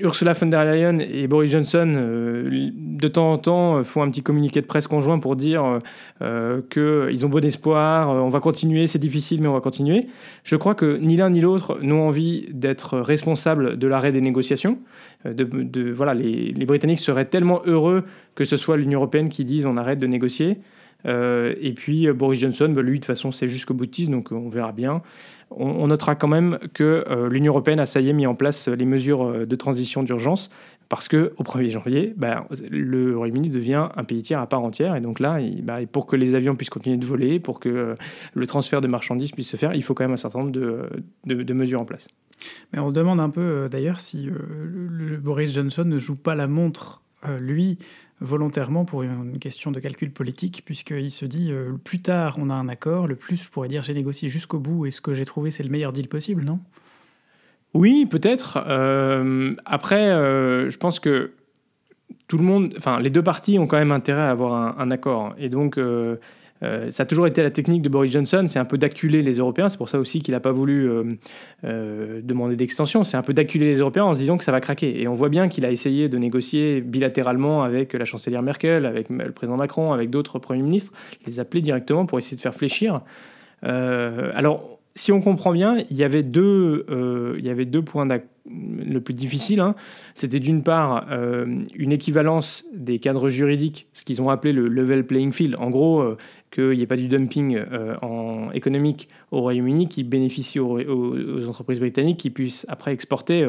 Ursula 0.00 0.34
von 0.34 0.46
der 0.46 0.64
Leyen 0.64 0.98
et 1.00 1.26
Boris 1.26 1.50
Johnson, 1.50 1.92
euh, 1.96 2.70
de 2.74 3.08
temps 3.08 3.32
en 3.32 3.38
temps, 3.38 3.76
euh, 3.76 3.82
font 3.82 4.02
un 4.02 4.10
petit 4.10 4.22
communiqué 4.22 4.60
de 4.60 4.66
presse 4.66 4.86
conjoint 4.86 5.18
pour 5.18 5.36
dire 5.36 5.80
euh, 6.22 6.60
qu'ils 6.70 7.24
ont 7.24 7.28
bon 7.28 7.44
espoir, 7.44 8.10
euh, 8.10 8.20
on 8.20 8.28
va 8.28 8.40
continuer, 8.40 8.86
c'est 8.86 8.98
difficile, 8.98 9.40
mais 9.40 9.48
on 9.48 9.54
va 9.54 9.60
continuer. 9.60 10.06
Je 10.44 10.56
crois 10.56 10.74
que 10.74 10.98
ni 10.98 11.16
l'un 11.16 11.30
ni 11.30 11.40
l'autre 11.40 11.78
n'ont 11.82 12.06
envie 12.06 12.48
d'être 12.52 12.98
responsables 12.98 13.78
de 13.78 13.86
l'arrêt 13.86 14.12
des 14.12 14.20
négociations. 14.20 14.78
Euh, 15.26 15.32
de, 15.32 15.90
voilà, 15.90 16.14
les 16.14 16.66
Britanniques 16.66 17.00
seraient 17.00 17.24
tellement 17.24 17.62
heureux 17.64 18.04
que 18.34 18.44
ce 18.44 18.56
soit 18.56 18.76
l'Union 18.76 18.98
européenne 18.98 19.28
qui 19.28 19.44
dise 19.44 19.66
on 19.66 19.76
arrête 19.76 19.98
de 19.98 20.06
négocier. 20.06 20.58
Euh, 21.06 21.54
et 21.60 21.72
puis 21.72 22.08
euh, 22.08 22.12
Boris 22.12 22.40
Johnson, 22.40 22.68
bah, 22.68 22.82
lui, 22.82 22.92
de 22.92 22.96
toute 22.96 23.06
façon, 23.06 23.32
c'est 23.32 23.48
jusqu'au 23.48 23.74
boutiste, 23.74 24.10
donc 24.10 24.32
euh, 24.32 24.36
on 24.36 24.48
verra 24.48 24.72
bien. 24.72 25.02
On, 25.50 25.88
notera 25.88 26.14
quand 26.14 26.28
même 26.28 26.60
que 26.74 27.04
l'Union 27.28 27.50
européenne 27.50 27.80
a, 27.80 27.86
ça 27.86 28.00
y 28.00 28.08
est, 28.08 28.12
mis 28.12 28.24
en 28.24 28.36
place 28.36 28.68
les 28.68 28.84
mesures 28.84 29.48
de 29.48 29.56
transition 29.56 30.04
d'urgence, 30.04 30.48
parce 30.88 31.08
que 31.08 31.32
au 31.38 31.42
1er 31.42 31.70
janvier, 31.70 32.14
bah, 32.16 32.46
le 32.70 33.18
Royaume-Uni 33.18 33.48
devient 33.48 33.88
un 33.96 34.04
pays 34.04 34.22
tiers 34.22 34.38
à 34.38 34.46
part 34.46 34.62
entière. 34.62 34.94
Et 34.94 35.00
donc 35.00 35.18
là, 35.18 35.40
bah, 35.64 35.78
pour 35.90 36.06
que 36.06 36.14
les 36.14 36.36
avions 36.36 36.54
puissent 36.54 36.70
continuer 36.70 36.98
de 36.98 37.04
voler, 37.04 37.40
pour 37.40 37.58
que 37.58 37.96
le 38.32 38.46
transfert 38.46 38.80
de 38.80 38.86
marchandises 38.86 39.32
puisse 39.32 39.48
se 39.48 39.56
faire, 39.56 39.74
il 39.74 39.82
faut 39.82 39.92
quand 39.92 40.04
même 40.04 40.12
un 40.12 40.16
certain 40.16 40.38
nombre 40.38 40.52
de, 40.52 41.52
mesures 41.52 41.80
en 41.80 41.84
place. 41.84 42.06
Mais 42.72 42.78
on 42.78 42.88
se 42.88 42.94
demande 42.94 43.18
un 43.18 43.30
peu 43.30 43.68
d'ailleurs 43.68 43.98
si 43.98 44.28
Boris 45.20 45.52
Johnson 45.52 45.84
ne 45.84 45.98
joue 45.98 46.14
pas 46.14 46.36
la 46.36 46.46
montre, 46.46 47.02
lui, 47.40 47.76
volontairement 48.20 48.84
pour 48.84 49.02
une 49.02 49.38
question 49.38 49.70
de 49.70 49.80
calcul 49.80 50.12
politique, 50.12 50.62
puisqu'il 50.64 51.10
se 51.10 51.24
dit 51.24 51.50
euh, 51.50 51.72
plus 51.82 52.00
tard 52.00 52.36
on 52.38 52.50
a 52.50 52.54
un 52.54 52.68
accord, 52.68 53.06
le 53.06 53.16
plus 53.16 53.42
je 53.42 53.50
pourrais 53.50 53.68
dire 53.68 53.82
j'ai 53.82 53.94
négocié 53.94 54.28
jusqu'au 54.28 54.58
bout 54.58 54.86
et 54.86 54.90
ce 54.90 55.00
que 55.00 55.14
j'ai 55.14 55.24
trouvé 55.24 55.50
c'est 55.50 55.62
le 55.62 55.70
meilleur 55.70 55.92
deal 55.92 56.08
possible, 56.08 56.44
non? 56.44 56.60
Oui, 57.72 58.04
peut-être. 58.04 58.64
Euh, 58.66 59.54
après, 59.64 60.10
euh, 60.10 60.68
je 60.68 60.76
pense 60.76 60.98
que 60.98 61.32
tout 62.26 62.36
le 62.36 62.42
monde, 62.42 62.74
enfin, 62.76 62.98
les 62.98 63.10
deux 63.10 63.22
parties 63.22 63.60
ont 63.60 63.68
quand 63.68 63.78
même 63.78 63.92
intérêt 63.92 64.22
à 64.22 64.30
avoir 64.30 64.54
un, 64.54 64.74
un 64.76 64.90
accord. 64.90 65.34
Et 65.38 65.48
donc, 65.48 65.78
euh, 66.62 66.90
ça 66.90 67.04
a 67.04 67.06
toujours 67.06 67.26
été 67.26 67.42
la 67.42 67.50
technique 67.50 67.82
de 67.82 67.88
Boris 67.88 68.12
Johnson, 68.12 68.44
c'est 68.48 68.58
un 68.58 68.64
peu 68.64 68.78
d'acculer 68.78 69.22
les 69.22 69.38
Européens. 69.38 69.68
C'est 69.68 69.78
pour 69.78 69.88
ça 69.88 69.98
aussi 69.98 70.20
qu'il 70.20 70.32
n'a 70.32 70.40
pas 70.40 70.52
voulu 70.52 70.88
euh, 70.88 71.04
euh, 71.64 72.20
demander 72.22 72.56
d'extension. 72.56 73.04
C'est 73.04 73.16
un 73.16 73.22
peu 73.22 73.32
d'acculer 73.32 73.66
les 73.66 73.78
Européens 73.78 74.04
en 74.04 74.14
se 74.14 74.18
disant 74.18 74.36
que 74.36 74.44
ça 74.44 74.52
va 74.52 74.60
craquer. 74.60 75.00
Et 75.00 75.08
on 75.08 75.14
voit 75.14 75.28
bien 75.28 75.48
qu'il 75.48 75.64
a 75.64 75.70
essayé 75.70 76.08
de 76.08 76.18
négocier 76.18 76.80
bilatéralement 76.80 77.62
avec 77.62 77.94
la 77.94 78.04
chancelière 78.04 78.42
Merkel, 78.42 78.86
avec 78.86 79.08
le 79.08 79.32
président 79.32 79.56
Macron, 79.56 79.92
avec 79.92 80.10
d'autres 80.10 80.38
premiers 80.38 80.62
ministres, 80.62 80.92
les 81.26 81.40
appeler 81.40 81.62
directement 81.62 82.06
pour 82.06 82.18
essayer 82.18 82.36
de 82.36 82.42
faire 82.42 82.54
fléchir. 82.54 83.00
Alors, 83.62 84.79
si 84.94 85.12
on 85.12 85.20
comprend 85.20 85.52
bien, 85.52 85.84
il 85.90 85.96
y 85.96 86.04
avait 86.04 86.22
deux, 86.22 86.84
euh, 86.90 87.82
points 87.82 88.08
le 88.46 89.00
plus 89.00 89.14
difficile. 89.14 89.60
hein. 89.60 89.74
C'était 90.14 90.40
d'une 90.40 90.62
part 90.62 91.06
euh, 91.10 91.46
une 91.74 91.92
équivalence 91.92 92.64
des 92.74 92.98
cadres 92.98 93.30
juridiques, 93.30 93.86
ce 93.92 94.04
qu'ils 94.04 94.20
ont 94.20 94.30
appelé 94.30 94.52
le 94.52 94.66
level 94.68 95.06
playing 95.06 95.32
field. 95.32 95.54
En 95.58 95.70
gros, 95.70 96.00
euh, 96.00 96.16
qu'il 96.50 96.70
n'y 96.70 96.82
ait 96.82 96.86
pas 96.86 96.96
du 96.96 97.06
dumping 97.06 97.60
en 98.02 98.50
économique 98.50 99.08
au 99.30 99.40
Royaume-Uni 99.40 99.88
qui 99.88 100.02
bénéficie 100.02 100.58
aux, 100.58 101.48
entreprises 101.48 101.78
britanniques 101.78 102.18
qui 102.18 102.30
puissent 102.30 102.66
après 102.68 102.92
exporter 102.92 103.48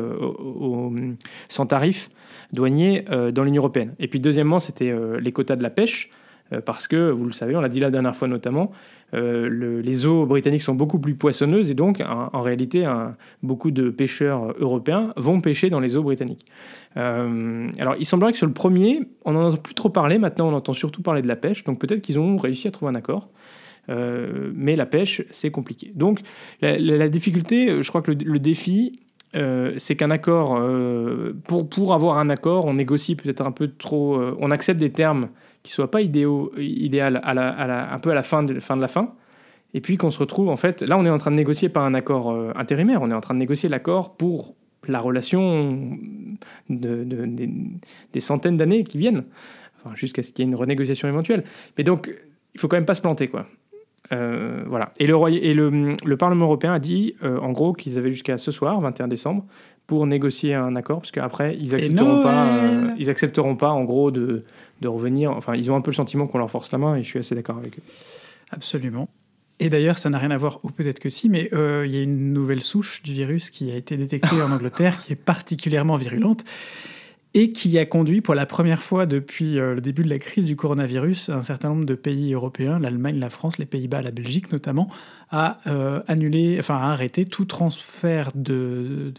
sans 1.50 1.66
tarif 1.66 2.12
douanier 2.54 3.04
dans 3.34 3.44
l'Union 3.44 3.62
européenne. 3.64 3.96
Et 3.98 4.08
puis 4.08 4.20
deuxièmement, 4.20 4.60
c'était 4.60 4.94
les 5.20 5.32
quotas 5.32 5.56
de 5.56 5.64
la 5.64 5.72
pêche. 5.72 6.12
Euh, 6.54 6.62
Parce 6.62 6.88
que, 6.88 7.12
vous 7.12 7.26
le 7.26 7.32
savez, 7.32 7.56
on 7.56 7.62
l'a 7.62 7.70
dit 7.70 7.80
la 7.80 7.92
dernière 7.92 8.16
fois 8.16 8.28
notamment, 8.28 8.72
euh, 9.14 9.48
le- 9.50 9.82
les 9.82 10.06
eaux 10.06 10.26
britanniques 10.26 10.62
sont 10.62 10.74
beaucoup 10.74 11.00
plus 11.00 11.16
poissonneuses 11.16 11.70
et 11.70 11.74
donc, 11.74 12.02
en, 12.02 12.42
réalité, 12.42 12.88
beaucoup 13.44 13.72
de 13.72 13.90
pêcheurs 13.90 14.54
européens 14.60 15.14
vont 15.18 15.42
pêcher 15.42 15.70
dans 15.70 15.80
les 15.80 15.98
eaux 15.98 16.04
britanniques. 16.04 16.46
Euh, 16.98 17.68
alors, 17.80 17.96
il 18.00 18.06
semblerait 18.06 18.32
que 18.32 18.38
sur 18.38 18.48
le 18.48 18.54
premier, 18.54 19.02
on 19.26 19.34
n'en 19.34 19.48
entend 19.48 19.58
plus 19.58 19.76
trop 19.76 19.90
parler. 19.90 20.18
Maintenant, 20.18 20.50
on 20.50 20.54
entend 20.54 20.74
surtout 20.74 21.02
parler 21.02 21.22
de 21.22 21.28
la 21.28 21.36
pêche. 21.36 21.64
Donc, 21.64 21.80
peut-être 21.80 22.02
qu'ils 22.02 22.20
ont 22.20 22.38
réussi 22.38 22.68
à 22.68 22.72
trouver 22.72 22.92
un 22.92 22.96
accord. 22.96 23.30
Mais 23.90 24.78
la 24.78 24.86
pêche, 24.86 25.22
c'est 25.32 25.52
compliqué. 25.52 25.92
Donc, 25.96 26.22
la, 26.62 27.10
difficulté, 27.10 27.84
je 27.84 27.90
crois 27.90 28.02
que 28.02 28.12
le, 28.12 28.40
défi, 28.40 29.02
c'est 29.34 29.98
qu'un 29.98 30.12
accord, 30.12 30.62
pour, 31.46 31.68
pour 31.68 31.94
avoir 31.94 32.18
un 32.18 32.30
accord, 32.30 32.66
on 32.66 32.76
négocie 32.76 33.16
peut-être 33.16 33.46
un 33.46 33.52
peu 33.52 33.68
trop, 33.68 34.18
on 34.40 34.50
accepte 34.50 34.80
des 34.80 34.92
termes 34.92 35.28
qui 35.64 35.72
soient 35.72 35.92
pas 35.92 36.02
idéaux, 36.02 36.52
idéal 36.58 37.22
à 37.24 37.34
la, 37.34 37.50
à 37.50 37.68
la, 37.68 37.94
un 37.94 38.00
peu 38.00 38.12
à 38.12 38.16
la 38.16 38.24
fin 38.24 38.44
de, 38.44 38.60
fin 38.60 38.76
de 38.76 38.82
la 38.82 38.88
fin, 38.88 39.14
et 39.74 39.82
puis 39.82 39.98
qu'on 39.98 40.12
se 40.12 40.20
retrouve, 40.20 40.50
en 40.50 40.58
fait, 40.58 40.82
là 40.82 40.98
on 40.98 41.06
est 41.06 41.10
en 41.10 41.18
train 41.18 41.32
de 41.32 41.36
négocier 41.36 41.70
pas 41.70 41.82
un 41.82 41.94
accord 41.94 42.36
intérimaire, 42.56 43.02
on 43.02 43.12
est 43.12 43.14
en 43.14 43.22
train 43.22 43.34
de 43.34 43.40
négocier 43.40 43.70
l'accord 43.70 44.16
pour 44.16 44.56
la 44.88 45.00
relation 45.00 45.98
de, 46.70 47.04
de, 47.04 47.26
des, 47.26 47.50
des 48.14 48.20
centaines 48.20 48.58
d'années 48.58 48.84
qui 48.84 48.98
viennent, 48.98 49.24
enfin, 49.84 49.96
jusqu'à 49.96 50.24
ce 50.24 50.32
qu'il 50.32 50.44
y 50.44 50.48
ait 50.48 50.52
une 50.52 50.56
renégociation 50.56 51.08
éventuelle. 51.08 51.44
Mais 51.78 51.84
donc, 51.84 52.14
il 52.54 52.60
faut 52.60 52.68
quand 52.68 52.78
même 52.78 52.86
pas 52.86 52.96
se 52.96 53.02
planter, 53.02 53.28
quoi. 53.28 53.48
Euh, 54.12 54.64
voilà. 54.68 54.94
Et, 54.98 55.08
le, 55.08 55.16
et 55.30 55.54
le, 55.54 55.96
le, 56.04 56.18
Parlement 56.18 56.46
européen 56.46 56.74
a 56.74 56.80
dit, 56.80 57.16
euh, 57.24 57.40
en 57.40 57.52
gros, 57.52 57.74
qu'ils 57.74 57.98
avaient 57.98 58.12
jusqu'à 58.12 58.38
ce 58.38 58.52
soir, 58.52 58.80
21 58.82 59.08
décembre, 59.08 59.46
pour 59.88 60.06
négocier 60.06 60.54
un 60.54 60.76
accord, 60.76 61.00
parce 61.00 61.12
qu'après, 61.12 61.58
ils 61.60 61.76
accepteront 61.76 62.24
pas, 62.24 62.58
euh, 62.58 62.90
ils 62.98 63.10
accepteront 63.10 63.56
pas, 63.56 63.70
en 63.70 63.84
gros, 63.84 64.12
de, 64.12 64.44
de, 64.82 64.88
revenir. 64.88 65.32
Enfin, 65.32 65.56
ils 65.56 65.72
ont 65.72 65.76
un 65.76 65.82
peu 65.82 65.92
le 65.92 65.96
sentiment 65.96 66.28
qu'on 66.28 66.40
leur 66.40 66.50
force 66.50 66.72
la 66.72 66.78
main, 66.78 66.96
et 66.96 67.04
je 67.04 67.08
suis 67.08 67.20
assez 67.20 67.36
d'accord 67.36 67.58
avec 67.58 67.78
eux. 67.78 67.84
Absolument. 68.52 69.10
Et 69.60 69.70
d'ailleurs, 69.70 69.98
ça 69.98 70.10
n'a 70.10 70.18
rien 70.18 70.32
à 70.32 70.38
voir, 70.38 70.60
ou 70.64 70.72
peut-être 70.72 71.00
que 71.00 71.10
si, 71.10 71.30
mais 71.30 71.50
il 71.52 71.92
y 71.92 71.98
a 71.98 72.02
une 72.02 72.34
nouvelle 72.34 72.64
souche 72.64 73.04
du 73.04 73.14
virus 73.14 73.52
qui 73.52 73.72
a 73.72 73.76
été 73.76 73.96
détectée 73.96 74.42
en 74.42 74.52
Angleterre, 74.52 74.98
qui 74.98 75.14
est 75.14 75.16
particulièrement 75.16 75.98
virulente 75.98 76.44
et 77.34 77.52
qui 77.54 77.78
a 77.80 77.86
conduit 77.86 78.22
pour 78.22 78.36
la 78.36 78.46
première 78.46 78.82
fois 78.82 79.06
depuis 79.06 79.58
euh, 79.58 79.76
le 79.76 79.82
début 79.82 80.04
de 80.04 80.10
la 80.10 80.20
crise 80.20 80.46
du 80.46 80.56
coronavirus 80.56 81.30
un 81.30 81.44
certain 81.44 81.70
nombre 81.70 81.86
de 81.86 81.96
pays 81.96 82.34
européens, 82.34 82.80
l'Allemagne, 82.80 83.20
la 83.20 83.30
France, 83.30 83.58
les 83.58 83.66
Pays-Bas, 83.66 84.02
la 84.02 84.12
Belgique 84.12 84.52
notamment, 84.52 84.90
à 85.32 85.58
euh, 85.68 86.02
annuler, 86.08 86.58
enfin 86.60 86.76
à 86.76 86.92
arrêter 86.92 87.26
tout 87.26 87.46
transfert 87.46 88.32
de, 88.36 89.14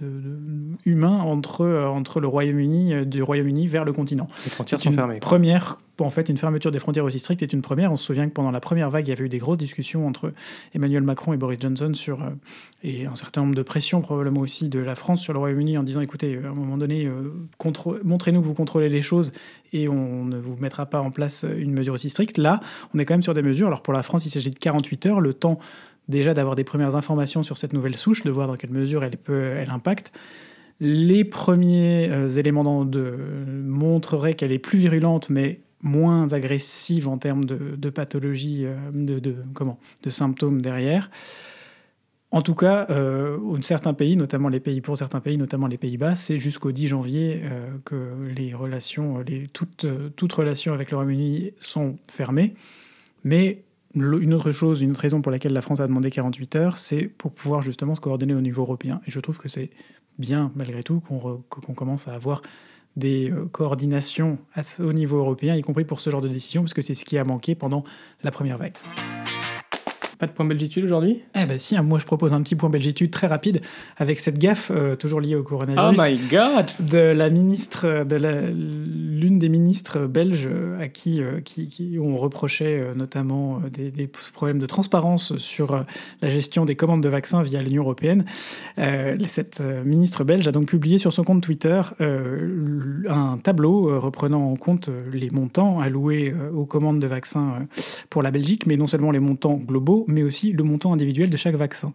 humain 0.84 1.18
entre, 1.20 1.62
euh, 1.62 1.88
entre 1.88 2.20
le 2.20 2.28
Royaume-Uni 2.28 3.06
du 3.06 3.22
Royaume-Uni 3.22 3.66
vers 3.66 3.84
le 3.84 3.92
continent. 3.92 4.28
Les 4.44 4.50
frontières 4.50 4.80
sont 4.80 4.92
fermées. 4.92 5.20
Première 5.20 5.78
en 6.02 6.10
fait, 6.10 6.28
une 6.28 6.36
fermeture 6.36 6.70
des 6.70 6.78
frontières 6.78 7.04
aussi 7.04 7.18
stricte 7.18 7.42
est 7.42 7.52
une 7.52 7.62
première. 7.62 7.92
On 7.92 7.96
se 7.96 8.04
souvient 8.04 8.26
que 8.28 8.32
pendant 8.32 8.50
la 8.50 8.60
première 8.60 8.90
vague, 8.90 9.06
il 9.06 9.10
y 9.10 9.12
avait 9.12 9.24
eu 9.24 9.28
des 9.28 9.38
grosses 9.38 9.58
discussions 9.58 10.06
entre 10.06 10.32
Emmanuel 10.74 11.02
Macron 11.02 11.32
et 11.32 11.36
Boris 11.36 11.58
Johnson 11.60 11.92
sur, 11.94 12.22
euh, 12.22 12.30
et 12.82 13.06
un 13.06 13.14
certain 13.14 13.42
nombre 13.42 13.54
de 13.54 13.62
pressions 13.62 14.00
probablement 14.00 14.40
aussi 14.40 14.68
de 14.68 14.78
la 14.78 14.94
France 14.94 15.20
sur 15.20 15.32
le 15.32 15.38
Royaume-Uni 15.38 15.78
en 15.78 15.82
disant 15.82 16.00
écoutez, 16.00 16.38
à 16.42 16.48
un 16.48 16.54
moment 16.54 16.76
donné, 16.76 17.06
euh, 17.06 17.32
montrez-nous 18.04 18.40
que 18.40 18.46
vous 18.46 18.54
contrôlez 18.54 18.88
les 18.88 19.02
choses 19.02 19.32
et 19.72 19.88
on 19.88 20.24
ne 20.24 20.38
vous 20.38 20.56
mettra 20.56 20.86
pas 20.86 21.00
en 21.00 21.10
place 21.10 21.44
une 21.56 21.72
mesure 21.72 21.94
aussi 21.94 22.10
stricte. 22.10 22.38
Là, 22.38 22.60
on 22.94 22.98
est 22.98 23.04
quand 23.04 23.14
même 23.14 23.22
sur 23.22 23.34
des 23.34 23.42
mesures. 23.42 23.68
Alors 23.68 23.82
pour 23.82 23.92
la 23.92 24.02
France, 24.02 24.26
il 24.26 24.30
s'agit 24.30 24.50
de 24.50 24.58
48 24.58 25.06
heures, 25.06 25.20
le 25.20 25.34
temps 25.34 25.58
déjà 26.08 26.34
d'avoir 26.34 26.56
des 26.56 26.64
premières 26.64 26.94
informations 26.96 27.42
sur 27.42 27.58
cette 27.58 27.72
nouvelle 27.72 27.96
souche, 27.96 28.22
de 28.24 28.30
voir 28.30 28.48
dans 28.48 28.56
quelle 28.56 28.70
mesure 28.70 29.04
elle, 29.04 29.70
impacte. 29.70 30.12
Les 30.80 31.24
premiers 31.24 32.08
euh, 32.10 32.28
éléments 32.28 32.84
montreraient 33.64 34.34
qu'elle 34.34 34.52
est 34.52 34.58
plus 34.58 34.78
virulente, 34.78 35.30
mais 35.30 35.60
moins 35.80 36.32
agressive 36.32 37.08
en 37.08 37.18
termes 37.18 37.44
de, 37.44 37.90
pathologie, 37.90 38.64
euh, 38.64 38.76
de, 38.92 39.36
comment, 39.54 39.78
de 40.02 40.10
symptômes 40.10 40.60
derrière. 40.60 41.10
En 42.32 42.40
tout 42.40 42.54
cas, 42.54 42.86
euh, 42.88 43.60
certains 43.60 43.92
pays, 43.92 44.16
notamment 44.16 44.48
les 44.48 44.58
pays, 44.58 44.80
pour 44.80 44.96
certains 44.96 45.20
pays, 45.20 45.36
notamment 45.36 45.66
les 45.66 45.76
Pays-Bas, 45.76 46.16
c'est 46.16 46.38
jusqu'au 46.38 46.72
10 46.72 46.88
janvier 46.88 47.42
euh, 47.44 47.68
que 47.84 48.14
les 48.34 48.54
relations, 48.54 49.18
les, 49.18 49.46
toutes, 49.48 49.86
toutes 50.16 50.32
relations 50.32 50.72
avec 50.72 50.90
le 50.90 50.96
Royaume-Uni 50.96 51.52
sont 51.60 51.98
fermées. 52.10 52.54
Mais 53.22 53.64
une 53.94 54.32
autre 54.32 54.50
chose, 54.50 54.80
une 54.80 54.92
autre 54.92 55.00
raison 55.00 55.20
pour 55.20 55.30
laquelle 55.30 55.52
la 55.52 55.60
France 55.60 55.80
a 55.80 55.86
demandé 55.86 56.10
48 56.10 56.56
heures, 56.56 56.78
c'est 56.78 57.02
pour 57.02 57.32
pouvoir 57.32 57.60
justement 57.60 57.94
se 57.94 58.00
coordonner 58.00 58.34
au 58.34 58.40
niveau 58.40 58.62
européen. 58.62 59.02
Et 59.06 59.10
je 59.10 59.20
trouve 59.20 59.36
que 59.36 59.50
c'est 59.50 59.70
bien, 60.18 60.52
malgré 60.56 60.82
tout, 60.82 61.00
qu'on 61.00 61.74
commence 61.74 62.08
à 62.08 62.14
avoir 62.14 62.40
des 62.96 63.30
euh, 63.30 63.46
coordinations 63.46 64.38
au 64.78 64.92
niveau 64.92 65.18
européen, 65.18 65.54
y 65.54 65.62
compris 65.62 65.84
pour 65.84 66.00
ce 66.00 66.08
genre 66.08 66.20
de 66.22 66.28
décision, 66.28 66.62
parce 66.62 66.74
que 66.74 66.82
c'est 66.82 66.94
ce 66.94 67.04
qui 67.04 67.18
a 67.18 67.24
manqué 67.24 67.54
pendant 67.54 67.84
la 68.22 68.30
première 68.30 68.58
vague. 68.58 68.74
Pas 70.22 70.28
de 70.28 70.32
point 70.34 70.44
belgitude 70.44 70.84
aujourd'hui? 70.84 71.18
Eh 71.34 71.46
ben 71.46 71.58
si, 71.58 71.76
hein, 71.76 71.82
moi 71.82 71.98
je 71.98 72.06
propose 72.06 72.32
un 72.32 72.40
petit 72.42 72.54
point 72.54 72.70
belgitude 72.70 73.10
très 73.10 73.26
rapide 73.26 73.60
avec 73.96 74.20
cette 74.20 74.38
gaffe 74.38 74.70
euh, 74.72 74.94
toujours 74.94 75.20
liée 75.20 75.34
au 75.34 75.42
coronavirus. 75.42 75.98
Oh 75.98 76.00
my 76.00 76.16
god 76.30 76.66
De 76.78 76.98
la 76.98 77.28
ministre, 77.28 78.04
de 78.04 78.14
l'une 78.14 79.40
des 79.40 79.48
ministres 79.48 80.06
belges 80.06 80.46
euh, 80.48 80.80
à 80.80 80.86
qui, 80.86 81.20
euh, 81.20 81.40
qui, 81.40 81.66
qui 81.66 81.98
on 82.00 82.16
reprochait 82.18 82.94
notamment 82.94 83.62
des, 83.72 83.90
des, 83.90 84.08
problèmes 84.32 84.60
de 84.60 84.66
transparence 84.66 85.36
sur 85.38 85.84
la 86.20 86.28
gestion 86.28 86.66
des 86.66 86.76
commandes 86.76 87.02
de 87.02 87.08
vaccins 87.08 87.42
via 87.42 87.60
l'Union 87.60 87.82
européenne. 87.82 88.24
cette 89.26 89.60
ministre 89.84 90.22
belge 90.22 90.46
a 90.46 90.52
donc 90.52 90.66
publié 90.66 90.98
sur 90.98 91.12
son 91.12 91.24
compte 91.24 91.42
Twitter 91.42 91.82
un 91.98 93.38
tableau 93.42 94.00
reprenant 94.00 94.52
en 94.52 94.54
compte 94.54 94.88
les 95.12 95.30
montants 95.30 95.80
alloués 95.80 96.32
aux 96.54 96.64
commandes 96.64 97.00
de 97.00 97.08
vaccins 97.08 97.66
pour 98.08 98.22
la 98.22 98.30
Belgique, 98.30 98.66
mais 98.66 98.76
non 98.76 98.86
seulement 98.86 99.10
les 99.10 99.18
montants 99.18 99.56
globaux, 99.56 100.04
mais 100.12 100.22
aussi 100.22 100.52
le 100.52 100.62
montant 100.62 100.92
individuel 100.92 101.30
de 101.30 101.36
chaque 101.36 101.54
vaccin. 101.54 101.92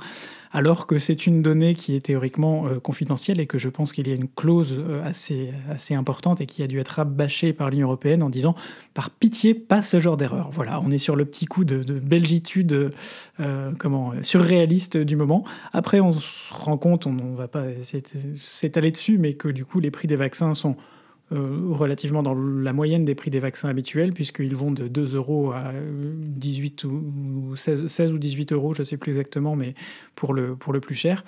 Alors 0.51 0.87
que 0.87 0.97
c'est 0.97 1.27
une 1.27 1.41
donnée 1.41 1.75
qui 1.75 1.95
est 1.95 1.99
théoriquement 1.99 2.67
euh, 2.67 2.79
confidentielle 2.79 3.39
et 3.39 3.47
que 3.47 3.57
je 3.57 3.69
pense 3.69 3.91
qu'il 3.91 4.07
y 4.07 4.11
a 4.11 4.15
une 4.15 4.29
clause 4.29 4.75
euh, 4.77 5.03
assez, 5.05 5.51
assez 5.69 5.93
importante 5.93 6.39
et 6.41 6.45
qui 6.45 6.63
a 6.63 6.67
dû 6.67 6.79
être 6.79 6.87
rabâchée 6.89 7.53
par 7.53 7.69
l'Union 7.69 7.87
européenne 7.87 8.23
en 8.23 8.29
disant 8.29 8.55
par 8.93 9.09
pitié, 9.09 9.53
pas 9.53 9.83
ce 9.83 9.99
genre 9.99 10.15
d'erreur. 10.15 10.49
Voilà, 10.51 10.79
on 10.81 10.91
est 10.91 10.97
sur 10.97 11.15
le 11.15 11.25
petit 11.25 11.45
coup 11.45 11.65
de, 11.65 11.99
belgitude 11.99 12.91
euh, 13.39 13.71
comment, 13.77 14.13
surréaliste 14.21 14.97
du 14.97 15.15
moment. 15.15 15.43
Après, 15.73 15.99
on 15.99 16.13
se 16.13 16.53
rend 16.53 16.77
compte, 16.77 17.05
on 17.05 17.13
ne 17.13 17.35
va 17.35 17.47
pas 17.47 17.65
s'étaler 18.35 18.91
dessus, 18.91 19.17
mais 19.17 19.33
que 19.33 19.49
du 19.49 19.65
coup, 19.65 19.79
les 19.79 19.91
prix 19.91 20.07
des 20.07 20.15
vaccins 20.15 20.53
sont 20.53 20.77
relativement 21.31 22.23
dans 22.23 22.33
la 22.33 22.73
moyenne 22.73 23.03
des 23.03 23.15
prix 23.15 23.29
des 23.29 23.39
vaccins 23.39 23.67
habituels, 23.67 24.13
puisqu'ils 24.13 24.55
vont 24.55 24.71
de 24.71 24.87
2 24.87 25.15
euros 25.15 25.51
à 25.51 25.71
18 25.73 26.83
ou 26.85 27.55
16, 27.55 28.13
ou 28.13 28.17
18 28.17 28.53
euros, 28.53 28.73
je 28.73 28.81
ne 28.81 28.85
sais 28.85 28.97
plus 28.97 29.11
exactement, 29.11 29.55
mais 29.55 29.75
pour 30.15 30.33
le, 30.33 30.55
pour 30.55 30.73
le 30.73 30.79
plus 30.79 30.95
cher. 30.95 31.25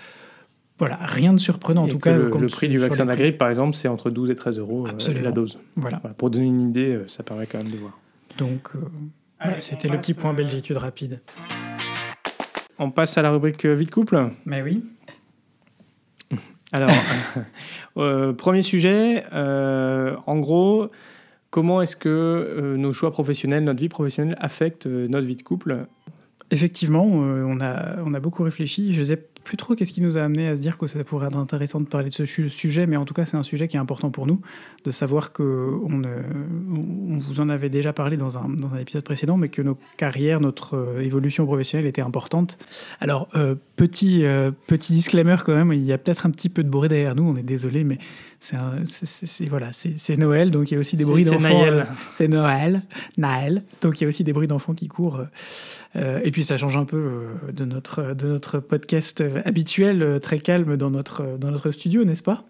Voilà, 0.77 0.97
rien 1.01 1.33
de 1.33 1.39
surprenant 1.39 1.83
en 1.83 1.87
tout 1.89 1.99
cas. 1.99 2.15
Le, 2.15 2.47
prix 2.47 2.69
du 2.69 2.77
vaccin 2.77 3.03
de 3.03 3.09
la 3.09 3.17
grippe, 3.17 3.37
par 3.37 3.49
exemple, 3.49 3.75
c'est 3.75 3.89
entre 3.89 4.09
12 4.09 4.31
et 4.31 4.35
13 4.35 4.59
euros 4.59 4.87
euh, 4.87 5.21
la 5.21 5.31
dose. 5.31 5.59
Voilà. 5.75 5.97
Pour 6.17 6.29
donner 6.29 6.45
une 6.45 6.61
idée, 6.61 6.95
euh, 6.95 7.07
ça 7.07 7.21
permet 7.21 7.45
quand 7.47 7.57
même 7.57 7.69
de 7.69 7.77
voir. 7.77 7.99
Donc, 8.37 8.69
c'était 9.59 9.89
le 9.89 9.97
petit 9.97 10.13
point 10.13 10.33
belgitude 10.33 10.77
rapide. 10.77 11.19
On 12.77 12.91
passe 12.91 13.17
à 13.17 13.21
la 13.21 13.31
rubrique 13.31 13.65
vite 13.65 13.91
couple 13.91 14.31
Mais 14.45 14.61
oui. 14.61 14.85
Alors, 16.71 16.91
euh, 17.97 18.33
premier 18.33 18.61
sujet, 18.61 19.23
euh, 19.33 20.15
en 20.27 20.37
gros, 20.37 20.89
comment 21.49 21.81
est-ce 21.81 21.95
que 21.95 22.09
euh, 22.09 22.77
nos 22.77 22.93
choix 22.93 23.11
professionnels, 23.11 23.63
notre 23.63 23.79
vie 23.79 23.89
professionnelle 23.89 24.37
affectent 24.39 24.85
notre 24.85 25.25
vie 25.25 25.35
de 25.35 25.41
couple? 25.41 25.87
Effectivement, 26.51 27.05
on, 27.05 27.59
a, 27.61 28.19
beaucoup 28.19 28.43
réfléchi. 28.43 28.93
Sais 29.05 29.23
plus 29.43 29.57
trop 29.57 29.75
qu'est-ce 29.75 29.91
qui 29.91 30.01
nous 30.01 30.17
a 30.17 30.21
amené 30.21 30.47
à 30.47 30.55
se 30.55 30.61
dire 30.61 30.77
que 30.77 30.87
ça 30.87 31.03
pourrait 31.03 31.27
être 31.27 31.37
intéressant 31.37 31.79
de 31.79 31.87
parler 31.87 32.09
de 32.09 32.13
ce 32.13 32.25
sujet, 32.25 32.87
mais 32.87 32.97
en 32.97 33.05
tout 33.05 33.13
cas, 33.13 33.25
c'est 33.25 33.37
un 33.37 33.43
sujet 33.43 33.67
qui 33.67 33.77
est 33.77 33.79
important 33.79 34.11
pour 34.11 34.27
nous, 34.27 34.41
de 34.83 34.91
savoir 34.91 35.31
que 35.31 35.43
on, 35.43 36.03
on 37.09 37.17
vous 37.17 37.39
en 37.39 37.49
avait 37.49 37.69
déjà 37.69 37.93
parlé 37.93 38.17
dans 38.17 38.37
un, 38.37 38.49
dans 38.49 38.73
un, 38.73 38.77
épisode 38.77 39.03
précédent, 39.03 39.37
mais 39.37 39.49
que 39.49 39.61
nos 39.61 39.77
carrières, 39.97 40.39
notre 40.39 40.75
euh, 40.75 41.01
évolution 41.01 41.45
professionnelle 41.45 41.87
était 41.87 42.01
importante. 42.01 42.57
Alors, 42.99 43.27
euh, 43.35 43.55
petit, 43.75 44.25
euh, 44.25 44.51
petit 44.67 44.93
disclaimer 44.93 45.37
quand 45.45 45.55
même, 45.55 45.73
il 45.73 45.83
y 45.83 45.93
a 45.93 45.97
peut-être 45.97 46.25
un 46.25 46.31
petit 46.31 46.49
peu 46.49 46.63
de 46.63 46.69
bruit 46.69 46.89
derrière 46.89 47.15
nous, 47.15 47.23
on 47.23 47.35
est 47.35 47.43
désolé, 47.43 47.83
mais 47.83 47.97
c'est 48.41 48.55
voilà, 49.49 49.71
c'est 49.73 50.17
Noël, 50.17 50.49
donc 50.49 50.71
il 50.71 50.75
y 50.75 50.77
a 50.77 50.79
aussi 50.79 50.95
des 50.95 51.03
bruits 51.03 51.25
d'enfants. 51.25 51.65
C'est 52.13 52.29
Noël, 52.29 52.83
Naël, 53.17 53.63
donc 53.81 53.99
il 53.99 54.03
y 54.03 54.05
a 54.05 54.07
aussi 54.07 54.23
des 54.23 54.31
bruits 54.31 54.47
d'enfants 54.47 54.73
qui 54.73 54.87
courent. 54.87 55.25
et 55.95 56.31
puis 56.31 56.45
ça 56.45 56.57
change 56.57 56.77
un 56.77 56.85
peu 56.85 57.25
de 57.51 57.65
notre, 57.65 58.13
de 58.13 58.27
notre 58.27 58.59
podcast 58.59 59.21
habituel, 59.45 60.19
très 60.21 60.39
calme 60.39 60.77
dans 60.77 60.89
notre, 60.89 61.37
dans 61.37 61.51
notre 61.51 61.71
studio, 61.71 62.03
n'est-ce 62.05 62.23
pas? 62.23 62.45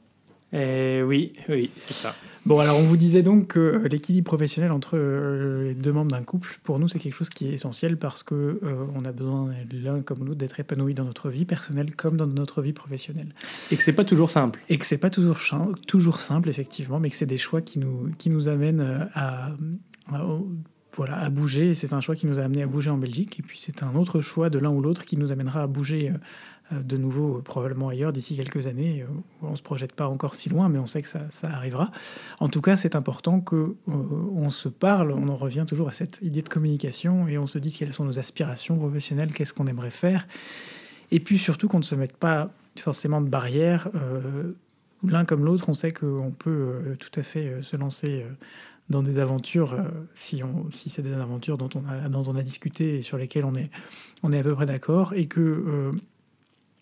Eh 0.53 1.03
Oui, 1.03 1.33
oui, 1.47 1.69
c'est 1.77 1.93
ça. 1.93 2.15
Bon, 2.45 2.59
alors 2.59 2.79
on 2.79 2.83
vous 2.83 2.97
disait 2.97 3.21
donc 3.21 3.47
que 3.47 3.85
l'équilibre 3.91 4.25
professionnel 4.25 4.71
entre 4.71 4.97
euh, 4.97 5.67
les 5.67 5.73
deux 5.75 5.91
membres 5.91 6.11
d'un 6.11 6.23
couple, 6.23 6.59
pour 6.63 6.79
nous, 6.79 6.87
c'est 6.87 6.97
quelque 6.97 7.13
chose 7.13 7.29
qui 7.29 7.47
est 7.47 7.53
essentiel 7.53 7.97
parce 7.97 8.23
que 8.23 8.59
euh, 8.63 8.85
on 8.95 9.05
a 9.05 9.11
besoin 9.11 9.51
l'un 9.71 10.01
comme 10.01 10.19
l'autre 10.25 10.39
d'être 10.39 10.59
épanoui 10.59 10.93
dans 10.93 11.03
notre 11.03 11.29
vie 11.29 11.45
personnelle 11.45 11.95
comme 11.95 12.17
dans 12.17 12.25
notre 12.25 12.61
vie 12.61 12.73
professionnelle. 12.73 13.35
Et 13.71 13.77
que 13.77 13.83
c'est 13.83 13.93
pas 13.93 14.05
toujours 14.05 14.31
simple. 14.31 14.59
Et 14.69 14.77
que 14.77 14.85
c'est 14.85 14.97
pas 14.97 15.09
toujours, 15.09 15.37
toujours 15.85 16.19
simple, 16.19 16.49
effectivement, 16.49 16.99
mais 16.99 17.09
que 17.09 17.17
c'est 17.17 17.25
des 17.25 17.37
choix 17.37 17.61
qui 17.61 17.77
nous, 17.77 18.09
qui 18.17 18.29
nous 18.29 18.47
amènent 18.47 18.81
euh, 18.81 19.05
à, 19.13 19.51
à 20.11 20.25
voilà, 20.95 21.19
à 21.19 21.29
bouger. 21.29 21.75
C'est 21.75 21.93
un 21.93 22.01
choix 22.01 22.15
qui 22.15 22.25
nous 22.25 22.39
a 22.39 22.43
amené 22.43 22.63
à 22.63 22.67
bouger 22.67 22.89
en 22.89 22.97
Belgique. 22.97 23.39
Et 23.39 23.43
puis 23.43 23.59
c'est 23.59 23.83
un 23.83 23.95
autre 23.95 24.21
choix 24.21 24.49
de 24.49 24.59
l'un 24.59 24.69
ou 24.69 24.81
l'autre 24.81 25.05
qui 25.05 25.17
nous 25.17 25.31
amènera 25.31 25.63
à 25.63 25.67
bouger 25.67 26.09
euh, 26.09 26.13
de 26.71 26.97
nouveau 26.97 27.37
euh, 27.37 27.41
probablement 27.41 27.89
ailleurs 27.89 28.13
d'ici 28.13 28.35
quelques 28.35 28.67
années. 28.67 29.01
Euh, 29.01 29.07
on 29.41 29.51
ne 29.51 29.55
se 29.55 29.63
projette 29.63 29.93
pas 29.93 30.07
encore 30.07 30.35
si 30.35 30.49
loin, 30.49 30.69
mais 30.69 30.77
on 30.77 30.85
sait 30.85 31.01
que 31.01 31.09
ça, 31.09 31.27
arrivera. 31.43 31.91
En 32.39 32.49
tout 32.49 32.61
cas, 32.61 32.77
c'est 32.77 32.95
important 32.95 33.41
qu'on 33.41 33.75
on 33.87 34.49
se 34.49 34.69
parle, 34.69 35.11
on 35.11 35.27
en 35.29 35.35
revient 35.35 35.65
toujours 35.67 35.87
à 35.87 35.91
cette 35.91 36.19
idée 36.21 36.41
de 36.41 36.49
communication 36.49 37.27
et 37.27 37.37
on 37.37 37.47
se 37.47 37.57
dit 37.57 37.71
quelles 37.71 37.93
sont 37.93 38.05
nos 38.05 38.19
aspirations 38.19 38.77
professionnelles, 38.77 39.33
qu'est-ce 39.33 39.53
qu'on 39.53 39.67
aimerait 39.67 39.91
faire. 39.91 40.27
Et 41.11 41.19
puis 41.19 41.39
surtout 41.39 41.67
qu'on 41.67 41.79
ne 41.79 41.83
se 41.83 41.95
mette 41.95 42.15
pas 42.15 42.51
forcément 42.77 43.19
de 43.19 43.27
barrière. 43.27 43.89
L'un 45.03 45.25
comme 45.25 45.43
l'autre, 45.43 45.69
on 45.69 45.73
sait 45.73 45.91
qu'on 45.91 46.31
peut 46.37 46.95
tout 46.99 47.19
à 47.19 47.23
fait 47.23 47.61
se 47.63 47.75
lancer 47.75 48.25
dans 48.89 49.01
des 49.01 49.17
aventures, 49.17 49.75
si, 50.13 50.41
si 50.69 50.89
c'est 50.89 51.01
des 51.01 51.13
aventures 51.13 51.57
dont 51.57 51.69
on, 51.75 51.83
a, 51.89 52.09
dont 52.09 52.23
on 52.27 52.35
a 52.35 52.43
discuté 52.43 52.99
et 52.99 53.01
sur 53.01 53.17
lesquelles 53.17 53.45
on 53.45 53.55
est, 53.55 53.71
on 54.23 54.31
est 54.31 54.39
à 54.39 54.43
peu 54.43 54.53
près 54.53 54.67
d'accord, 54.67 55.13
et 55.13 55.25
que 55.25 55.91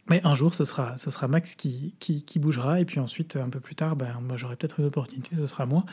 mais 0.09 0.21
un 0.25 0.33
jour, 0.33 0.53
ce 0.53 0.65
sera, 0.65 0.97
ce 0.97 1.11
sera 1.11 1.27
Max 1.27 1.55
qui, 1.55 1.95
qui, 1.99 2.39
bougera, 2.39 2.79
et 2.79 2.85
puis 2.85 2.99
ensuite, 2.99 3.35
un 3.35 3.49
peu 3.49 3.59
plus 3.59 3.75
tard, 3.75 3.95
ben, 3.95 4.19
moi 4.21 4.37
j'aurai 4.37 4.55
peut-être 4.55 4.79
une 4.79 4.85
opportunité, 4.85 5.35
ce 5.35 5.47
sera 5.47 5.65
moi. 5.65 5.85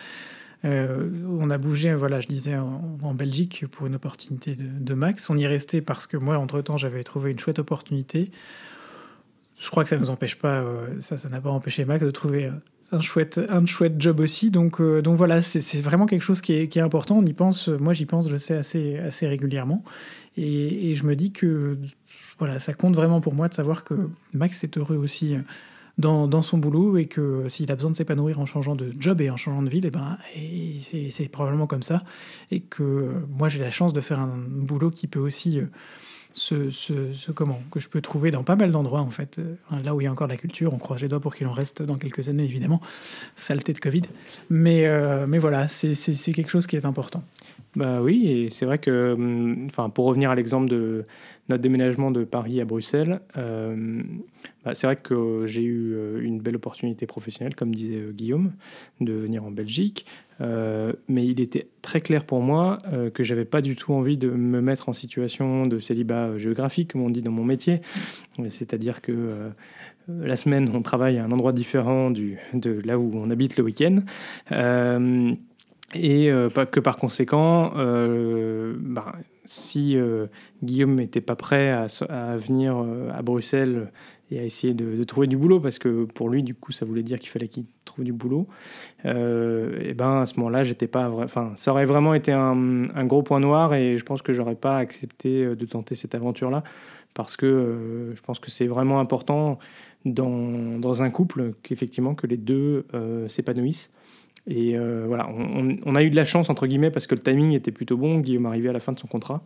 Euh, 0.65 1.11
on 1.29 1.51
a 1.51 1.59
bougé, 1.59 1.95
voilà, 1.95 2.21
je 2.21 2.27
disais, 2.27 2.57
en, 2.57 3.15
Belgique 3.15 3.67
pour 3.71 3.87
une 3.87 3.95
opportunité 3.97 4.57
de, 4.57 4.95
Max. 4.95 5.29
On 5.29 5.37
y 5.37 5.45
est 5.45 5.49
resté 5.49 5.83
parce 5.83 6.07
que 6.07 6.17
moi, 6.17 6.39
entre-temps, 6.39 6.77
j'avais 6.77 7.05
trouvé 7.05 7.33
une 7.33 7.39
chouette 7.39 7.59
opportunité. 7.59 8.31
Je 9.59 9.71
crois 9.71 9.85
que 9.85 9.91
ça 9.91 9.97
ne 9.97 10.01
nous 10.01 10.11
empêche 10.11 10.37
pas, 10.37 10.61
euh, 10.61 11.01
ça, 11.01 11.19
ça 11.19 11.29
n'a 11.29 11.41
pas 11.41 11.51
empêché 11.51 11.85
Max 11.85 12.05
de 12.05 12.11
trouver 12.11 12.51
un 12.93 13.01
chouette, 13.01 13.41
un 13.49 13.65
chouette 13.67 14.01
job 14.01 14.21
aussi. 14.21 14.51
Donc, 14.51 14.81
euh, 14.81 15.03
donc 15.03 15.17
voilà, 15.17 15.43
c'est 15.43 15.81
vraiment 15.81 16.07
quelque 16.07 16.23
chose 16.23 16.41
qui 16.41 16.53
est, 16.53 16.69
qui 16.69 16.79
est, 16.79 16.83
important. 16.83 17.19
On 17.19 17.27
y 17.27 17.33
pense, 17.33 17.69
moi 17.69 17.93
j'y 17.93 18.07
pense, 18.07 18.29
je 18.29 18.33
le 18.33 18.39
sais, 18.39 18.55
assez, 18.55 18.99
assez 18.99 19.27
régulièrement. 19.27 19.85
Et, 20.37 20.91
et, 20.91 20.95
je 20.95 21.05
me 21.05 21.15
dis 21.15 21.33
que 21.33 21.79
voilà, 22.39 22.59
ça 22.59 22.75
compte 22.75 22.97
vraiment 22.97 23.21
pour 23.21 23.35
moi 23.35 23.49
de 23.49 23.55
savoir 23.55 23.85
que 23.85 23.95
Max 24.33 24.65
est 24.65 24.77
heureux 24.79 24.97
aussi 24.97 25.37
dans, 25.99 26.27
dans 26.27 26.43
son 26.43 26.59
boulot 26.59 26.97
et 26.97 27.07
que 27.07 27.49
s'il 27.49 27.71
a 27.71 27.77
besoin 27.77 27.93
de 27.93 27.97
s'épanouir 27.97 28.41
en 28.41 28.47
changeant 28.47 28.75
de 28.75 28.93
job 28.99 29.21
et 29.21 29.31
en 29.31 29.37
changeant 29.37 29.63
de 29.63 29.71
ville, 29.71 29.85
et 29.85 29.89
eh 29.89 29.91
ben, 29.91 30.19
c'est 31.11 31.29
probablement 31.29 31.67
comme 31.67 31.83
ça. 31.83 32.03
Et 32.51 32.61
que 32.61 33.25
moi 33.29 33.49
j'ai 33.49 33.61
la 33.61 33.71
chance 33.71 33.93
de 33.93 34.01
faire 34.01 34.19
un 34.19 34.33
boulot 34.49 34.91
qui 34.91 35.07
peut 35.07 35.21
aussi 35.21 35.61
ce, 36.35 36.71
ce, 36.71 37.31
comment 37.31 37.61
que 37.71 37.79
je 37.79 37.89
peux 37.89 38.01
trouver 38.01 38.33
dans 38.33 38.43
pas 38.43 38.57
mal 38.57 38.73
d'endroits 38.73 39.01
en 39.01 39.11
fait. 39.11 39.39
Euh, 39.39 39.55
là 39.85 39.95
où 39.95 40.01
il 40.01 40.05
y 40.05 40.07
a 40.07 40.13
encore 40.13 40.27
de 40.27 40.33
la 40.33 40.37
culture, 40.37 40.75
on 40.75 40.79
croise 40.79 41.01
les 41.01 41.09
doigts 41.09 41.21
pour 41.21 41.35
qu'il 41.35 41.47
en 41.47 41.53
reste 41.53 41.81
dans 41.81 41.97
quelques 41.97 42.29
années 42.29 42.45
évidemment. 42.45 42.81
Saleté 43.37 43.73
de 43.73 43.79
Covid, 43.79 44.03
mais 44.51 44.87
euh, 44.87 45.27
mais 45.29 45.39
voilà, 45.39 45.69
c'est 45.69 45.95
quelque 46.33 46.51
chose 46.51 46.67
qui 46.67 46.77
est 46.77 46.85
important. 46.85 47.23
Bah 47.77 48.01
oui, 48.01 48.29
et 48.29 48.51
c'est 48.51 48.67
vrai 48.67 48.79
que, 48.79 49.15
hum, 49.15 49.67
enfin, 49.67 49.91
pour 49.91 50.05
revenir 50.07 50.31
à 50.31 50.35
l'exemple 50.37 50.69
de 50.69 51.05
notre 51.49 51.63
déménagement 51.63 52.13
de 52.13 52.23
Paris 52.23 52.61
à 52.61 52.65
Bruxelles, 52.65 53.21
euh, 53.37 54.03
bah, 54.65 54.75
c'est 54.75 54.87
vrai 54.87 54.97
que 54.97 55.45
j'ai 55.47 55.63
eu 55.63 55.95
euh, 55.95 56.21
une 56.23 56.41
belle 56.41 56.55
opportunité 56.57 57.07
professionnelle, 57.07 57.57
comme 57.57 57.75
disait 57.75 57.97
euh, 57.97 58.13
Guillaume, 58.13 58.53
de 59.01 59.13
venir 59.13 59.45
en 59.45 59.51
Belgique. 59.51 60.07
mais 60.41 61.27
il 61.27 61.41
était 61.41 61.69
très 61.83 62.01
clair 62.01 62.25
pour 62.25 62.41
moi 62.41 62.79
que 63.15 63.23
j'avais 63.23 63.45
pas 63.45 63.61
du 63.61 63.77
tout 63.77 63.93
envie 63.95 64.17
de 64.17 64.29
me 64.29 64.61
mettre 64.61 64.89
en 64.89 64.93
situation 64.93 65.67
de 65.67 65.79
célibat 65.79 66.37
géographique, 66.39 66.93
comme 66.93 67.03
on 67.03 67.11
dit 67.11 67.23
dans 67.23 67.31
mon 67.31 67.45
métier. 67.45 67.81
C'est-à-dire 68.51 69.01
que 69.01 69.51
la 70.09 70.37
semaine, 70.37 70.71
on 70.75 70.83
travaille 70.83 71.19
à 71.19 71.25
un 71.25 71.31
endroit 71.31 71.53
différent 71.53 72.11
de 72.11 72.81
là 72.85 72.99
où 72.99 73.13
on 73.15 73.31
habite 73.31 73.57
le 73.57 73.63
week-end. 73.63 74.01
Et 75.95 76.31
euh, 76.31 76.49
que 76.49 76.81
par 76.81 76.97
conséquent, 76.97 77.73
euh, 77.77 78.75
bah, 78.79 79.13
si 79.45 79.97
euh, 79.97 80.27
Guillaume 80.63 80.97
n'était 80.97 81.21
pas 81.21 81.37
prêt 81.37 81.71
à, 81.71 82.37
venir 82.37 82.77
à 83.13 83.23
Bruxelles 83.23 83.91
et 84.31 84.39
à 84.39 84.43
essayer 84.43 84.75
de, 84.75 85.05
trouver 85.05 85.27
du 85.27 85.37
boulot, 85.37 85.61
parce 85.61 85.79
que 85.79 86.05
pour 86.05 86.29
lui, 86.29 86.43
du 86.43 86.55
coup, 86.55 86.73
ça 86.73 86.85
voulait 86.85 87.03
dire 87.03 87.19
qu'il 87.19 87.31
fallait 87.31 87.49
qu'il 87.49 87.67
trouve 87.85 88.05
du 88.05 88.13
boulot, 88.13 88.49
et 89.05 89.95
ben 89.95 90.23
à 90.23 90.27
ce 90.27 90.37
moment-là, 90.39 90.65
j'étais 90.65 90.87
pas, 90.87 91.11
enfin, 91.11 91.53
ça 91.57 91.71
aurait 91.71 91.85
vraiment 91.85 92.15
été 92.15 92.33
un, 92.33 92.87
un, 92.95 93.05
gros 93.05 93.23
point 93.23 93.39
noir, 93.39 93.75
et 93.75 93.99
je 93.99 94.05
pense 94.05 94.23
que 94.23 94.33
j'aurais 94.33 94.55
pas 94.55 94.79
accepté 94.79 95.55
de 95.55 95.67
tenter 95.67 95.95
cette 95.95 96.15
aventure-là, 96.15 96.65
parce 97.13 97.37
que 97.37 98.13
je 98.15 98.21
pense 98.23 98.39
que 98.39 98.51
c'est 98.51 98.67
vraiment 98.67 98.99
important 98.99 99.59
dans, 100.07 100.79
dans 100.79 101.03
un 101.03 101.11
couple 101.11 101.53
qu'effectivement 101.63 102.15
que 102.15 102.27
les 102.27 102.39
deux 102.39 102.87
s'épanouissent. 103.29 103.91
Et 104.47 104.77
euh, 104.77 105.05
voilà, 105.07 105.29
on, 105.29 105.95
a 105.95 106.03
eu 106.03 106.11
de 106.11 106.17
la 106.17 106.25
chance, 106.25 106.51
entre 106.51 106.67
guillemets, 106.67 106.91
parce 106.91 107.07
que 107.07 107.15
le 107.15 107.21
timing 107.21 107.53
était 107.53 107.71
plutôt 107.71 107.97
bon. 107.97 108.19
Guillaume 108.19 108.47
arrivait 108.47 108.69
à 108.69 108.73
la 108.73 108.81
fin 108.81 108.93
de 108.93 108.99
son 108.99 109.07
contrat. 109.07 109.43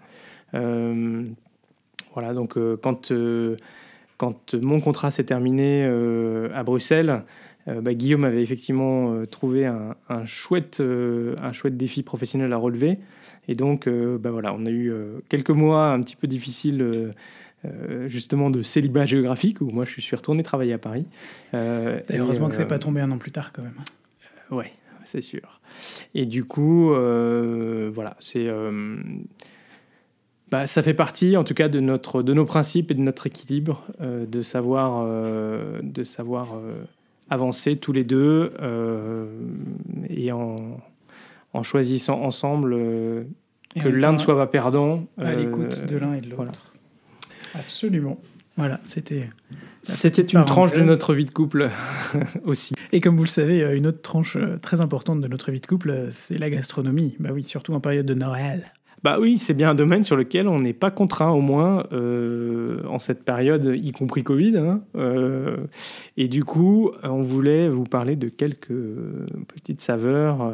Euh, 0.55 1.25
voilà, 2.15 2.35
donc 2.35 2.57
euh, 2.57 2.77
quand, 2.83 3.13
quand 4.17 4.55
mon 4.55 4.81
contrat 4.81 5.11
s'est 5.11 5.25
terminé 5.25 5.85
à 6.55 6.63
Bruxelles, 6.65 7.23
bah, 7.67 7.93
Guillaume 7.95 8.25
avait 8.25 8.43
effectivement 8.43 9.25
trouvé 9.27 9.67
un, 9.67 9.95
chouette, 10.25 10.81
un 10.81 11.53
chouette 11.53 11.77
défi 11.77 12.03
professionnel 12.03 12.53
à 12.53 12.57
relever. 12.57 12.99
Et 13.47 13.55
donc, 13.55 13.89
bah, 13.89 14.31
voilà, 14.31 14.53
on 14.53 14.67
a 14.67 14.71
eu 14.71 14.93
quelques 15.29 15.51
mois 15.51 15.93
un 15.93 16.03
petit 16.03 16.17
peu 16.17 16.27
difficiles. 16.27 17.15
justement 18.07 18.51
de 18.51 18.63
célibat 18.63 19.05
géographique 19.05 19.61
où 19.61 19.71
moi 19.71 19.85
je 19.85 20.01
suis 20.01 20.15
retourné 20.15 20.45
travailler 20.45 20.73
à 20.73 20.79
Paris. 20.79 21.07
heureusement 21.53 22.49
que 22.49 22.55
c'est 22.55 22.69
pas 22.69 22.79
tombé 22.79 23.01
un 23.01 23.11
an 23.11 23.19
plus 23.19 23.33
tard 23.33 23.53
quand 23.53 23.63
même. 23.63 23.79
ouais, 24.51 24.73
c'est 25.09 25.21
sûr. 25.21 25.61
Et 26.15 26.27
du 26.27 26.45
coup, 26.45 26.93
euh, 26.93 27.91
voilà, 27.93 28.17
c'est. 28.21 28.47
Euh, 28.47 28.97
bah, 30.51 30.67
ça 30.67 30.83
fait 30.83 30.95
partie, 30.95 31.37
en 31.37 31.45
tout 31.45 31.55
cas, 31.55 31.69
de, 31.69 31.81
notre, 31.81 32.23
de 32.23 32.33
nos 32.33 32.45
principes 32.45 32.91
et 32.91 32.95
de 32.95 33.01
notre 33.01 33.27
équilibre, 33.27 33.87
euh, 34.01 34.25
de 34.27 34.43
savoir, 34.43 35.07
de 35.83 36.05
savoir 36.05 36.59
avancer 37.29 37.77
tous 37.77 37.93
les 37.93 38.05
deux 38.05 38.53
et 40.09 40.33
en, 40.33 40.81
en, 41.53 41.63
choisissant 41.63 42.23
ensemble 42.23 42.77
que 43.79 43.89
l'un 43.89 44.13
ne 44.13 44.19
soit 44.19 44.37
pas 44.37 44.47
perdant. 44.47 45.05
À 45.19 45.35
l'écoute 45.35 45.85
de 45.85 45.97
l'un 45.99 46.15
et 46.15 46.21
de 46.21 46.31
l'autre. 46.31 46.73
Absolument. 47.55 48.19
Voilà, 48.59 48.81
c'était. 48.87 49.31
C'était 49.83 50.23
une 50.23 50.45
tranche 50.45 50.73
de 50.73 50.83
notre 50.83 51.15
vie 51.15 51.25
de 51.25 51.31
couple 51.31 51.71
aussi. 52.45 52.75
Et 52.93 53.01
comme 53.01 53.17
vous 53.17 53.23
le 53.23 53.29
savez, 53.29 53.63
euh, 53.63 53.77
une 53.77 53.87
autre 53.87 54.03
tranche 54.03 54.37
euh, 54.37 54.59
très 54.61 54.81
importante 54.81 55.21
de 55.21 55.29
notre 55.29 55.53
vie 55.53 55.61
de 55.61 55.67
couple, 55.67 55.91
euh, 55.91 56.11
c'est 56.11 56.37
la 56.37 56.51
gastronomie. 56.51 57.15
Bah 57.21 57.31
oui, 57.33 57.45
surtout 57.45 57.73
en 57.73 57.81
période 57.81 58.05
de 58.05 58.15
Noël. 58.15 58.73
Bah 59.05 59.19
oui, 59.21 59.39
c'est 59.39 59.55
bien 59.55 59.71
un 59.71 59.75
domaine 59.77 60.03
sur 60.03 60.17
lequel 60.17 60.49
on 60.49 60.59
n'est 60.59 60.73
pas 60.73 60.91
contraint, 60.91 61.31
au 61.31 61.41
moins 61.41 61.85
en 61.93 62.99
cette 62.99 63.23
période, 63.23 63.73
y 63.77 63.93
compris 63.93 64.25
Covid. 64.25 64.57
Hein, 64.57 64.81
et 66.17 66.27
du 66.27 66.43
coup, 66.43 66.91
on 67.05 67.23
voulait 67.23 67.69
vous 67.69 67.85
parler 67.85 68.17
de 68.17 68.29
quelques 68.29 68.75
petites 69.55 69.81
saveurs 69.81 70.53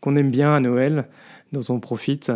qu'on 0.00 0.16
aime 0.16 0.30
bien 0.30 0.54
à 0.54 0.60
Noël, 0.60 1.04
dont 1.52 1.60
on 1.68 1.80
profite. 1.80 2.32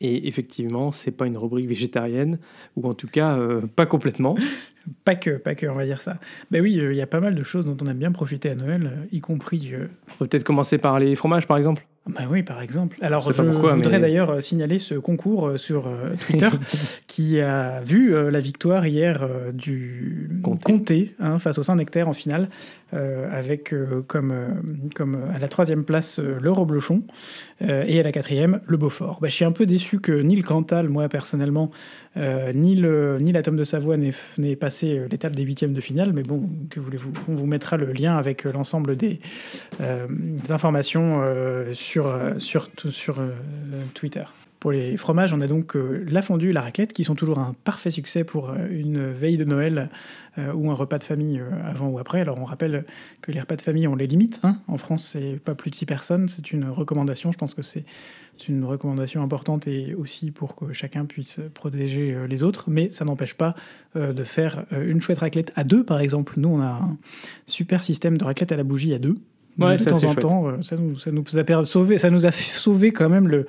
Et 0.00 0.28
effectivement, 0.28 0.92
c'est 0.92 1.10
pas 1.10 1.26
une 1.26 1.38
rubrique 1.38 1.68
végétarienne, 1.68 2.38
ou 2.76 2.88
en 2.88 2.94
tout 2.94 3.08
cas 3.08 3.38
pas 3.74 3.86
complètement. 3.86 4.36
Pas 5.04 5.16
que, 5.16 5.30
pas 5.30 5.54
que, 5.54 5.66
on 5.66 5.74
va 5.74 5.84
dire 5.84 6.00
ça. 6.00 6.18
Ben 6.50 6.62
oui, 6.62 6.78
euh, 6.78 6.92
il 6.92 6.96
y 6.96 7.02
a 7.02 7.06
pas 7.06 7.20
mal 7.20 7.34
de 7.34 7.42
choses 7.42 7.66
dont 7.66 7.76
on 7.82 7.86
a 7.86 7.94
bien 7.94 8.12
profité 8.12 8.50
à 8.50 8.54
Noël, 8.54 8.86
euh, 8.86 9.04
y 9.10 9.20
compris. 9.20 9.70
Euh, 9.72 9.88
on 10.08 10.18
peut 10.18 10.26
peut-être 10.28 10.44
commencer 10.44 10.78
par 10.78 11.00
les 11.00 11.16
fromages, 11.16 11.46
par 11.46 11.56
exemple. 11.56 11.86
Ben 12.06 12.28
oui, 12.30 12.44
par 12.44 12.62
exemple. 12.62 12.96
Alors, 13.00 13.32
je, 13.32 13.42
voudrais 13.42 13.98
d'ailleurs 13.98 14.40
signaler 14.40 14.78
ce 14.78 14.94
concours 14.94 15.58
sur 15.58 15.90
Twitter 16.24 16.50
qui 17.08 17.40
a 17.40 17.80
vu 17.80 18.14
la 18.30 18.38
victoire 18.38 18.86
hier 18.86 19.28
du 19.52 20.30
Comté, 20.62 21.16
hein, 21.18 21.40
face 21.40 21.58
au 21.58 21.64
Saint-Nectaire 21.64 22.08
en 22.08 22.12
finale. 22.12 22.48
Euh, 22.94 23.28
avec 23.36 23.74
euh, 23.74 24.04
comme, 24.06 24.30
euh, 24.30 25.34
à 25.34 25.40
la 25.40 25.48
troisième 25.48 25.82
place 25.82 26.20
le 26.20 26.52
Roblochon 26.52 27.02
et 27.60 27.98
à 27.98 28.02
la 28.04 28.12
quatrième 28.12 28.60
le 28.68 28.76
Beaufort. 28.76 29.18
Bah, 29.20 29.26
je 29.28 29.34
suis 29.34 29.44
un 29.44 29.50
peu 29.50 29.66
déçu 29.66 29.98
que 29.98 30.12
ni 30.12 30.36
le 30.36 30.44
Cantal, 30.44 30.88
moi 30.88 31.08
personnellement, 31.08 31.72
ni, 32.16 32.76
le, 32.76 33.18
ni 33.20 33.32
la 33.32 33.42
Tome 33.42 33.56
de 33.56 33.64
Savoie 33.64 33.96
n'ait 33.96 34.56
passé 34.56 35.02
l'étape 35.10 35.34
des 35.34 35.42
huitièmes 35.42 35.72
de 35.72 35.80
finale, 35.80 36.12
mais 36.12 36.22
bon, 36.22 36.48
que 36.70 36.78
voulez-vous? 36.78 37.12
On 37.28 37.34
vous 37.34 37.46
mettra 37.46 37.76
le 37.76 37.92
lien 37.92 38.16
avec 38.16 38.44
l'ensemble 38.44 38.96
des, 38.96 39.20
informations 40.50 41.22
sur, 41.72 42.14
sur, 42.38 42.68
sur 42.90 43.16
Twitter. 43.94 44.24
Pour 44.60 44.72
les 44.72 44.96
fromages, 44.96 45.34
on 45.34 45.40
a 45.42 45.46
donc 45.46 45.76
euh, 45.76 46.04
la 46.08 46.22
fondue 46.22 46.50
et 46.50 46.52
la 46.52 46.62
raclette 46.62 46.94
qui 46.94 47.04
sont 47.04 47.14
toujours 47.14 47.38
un 47.38 47.54
parfait 47.64 47.90
succès 47.90 48.24
pour 48.24 48.50
euh, 48.50 48.54
une 48.70 49.10
veille 49.12 49.36
de 49.36 49.44
Noël 49.44 49.90
euh, 50.38 50.52
ou 50.54 50.70
un 50.70 50.74
repas 50.74 50.98
de 50.98 51.04
famille 51.04 51.42
avant 51.64 51.88
ou 51.88 51.98
après. 51.98 52.20
Alors 52.20 52.38
on 52.38 52.44
rappelle 52.44 52.84
que 53.20 53.32
les 53.32 53.40
repas 53.40 53.56
de 53.56 53.60
famille, 53.60 53.86
on 53.86 53.94
les 53.94 54.06
limite. 54.06 54.40
Hein. 54.44 54.58
En 54.66 54.78
France, 54.78 55.08
c'est 55.12 55.38
pas 55.44 55.54
plus 55.54 55.70
de 55.70 55.74
6 55.74 55.86
personnes. 55.86 56.28
C'est 56.28 56.52
une 56.52 56.68
recommandation. 56.68 57.32
Je 57.32 57.38
pense 57.38 57.52
que 57.52 57.60
c'est 57.60 57.84
une 58.48 58.64
recommandation 58.64 59.22
importante 59.22 59.66
et 59.66 59.94
aussi 59.94 60.30
pour 60.30 60.56
que 60.56 60.72
chacun 60.72 61.04
puisse 61.04 61.38
protéger 61.52 62.16
les 62.28 62.42
autres. 62.42 62.64
Mais 62.68 62.90
ça 62.90 63.04
n'empêche 63.04 63.34
pas 63.34 63.54
de 63.94 64.24
faire 64.24 64.64
une 64.72 65.00
chouette 65.00 65.18
raclette 65.18 65.52
à 65.56 65.64
deux, 65.64 65.84
par 65.84 66.00
exemple. 66.00 66.34
Nous, 66.36 66.48
on 66.48 66.60
a 66.60 66.66
un 66.66 66.98
super 67.46 67.82
système 67.82 68.18
de 68.18 68.24
raclette 68.24 68.52
à 68.52 68.56
la 68.56 68.64
bougie 68.64 68.92
à 68.92 68.98
deux. 68.98 69.16
Ouais, 69.58 69.76
de 69.76 69.84
temps 69.84 70.04
en 70.04 70.14
temps, 70.14 70.62
ça 70.62 70.76
nous, 70.76 70.98
ça 70.98 71.10
nous, 71.10 71.24
a 71.38 71.64
sauvé, 71.64 71.96
ça 71.96 72.10
nous 72.10 72.26
a 72.26 72.32
sauvé 72.32 72.92
quand 72.92 73.08
même 73.08 73.26
le, 73.26 73.46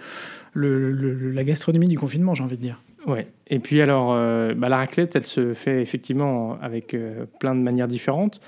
la 0.56 1.44
gastronomie 1.44 1.88
du 1.88 1.98
confinement, 1.98 2.34
j'ai 2.34 2.44
envie 2.44 2.58
de 2.58 2.62
dire. 2.62 2.82
Ouais. 3.08 3.28
Et 3.48 3.60
puis 3.60 3.82
alors, 3.82 4.14
euh, 4.14 4.54
bah, 4.54 4.68
la 4.70 4.78
raclette, 4.78 5.16
elle 5.16 5.26
se 5.26 5.54
fait 5.54 5.82
effectivement 5.82 6.58
avec 6.62 6.94
euh, 6.94 7.26
plein 7.40 7.56
de 7.56 7.62
manières 7.62 7.88
différentes. 7.88 8.42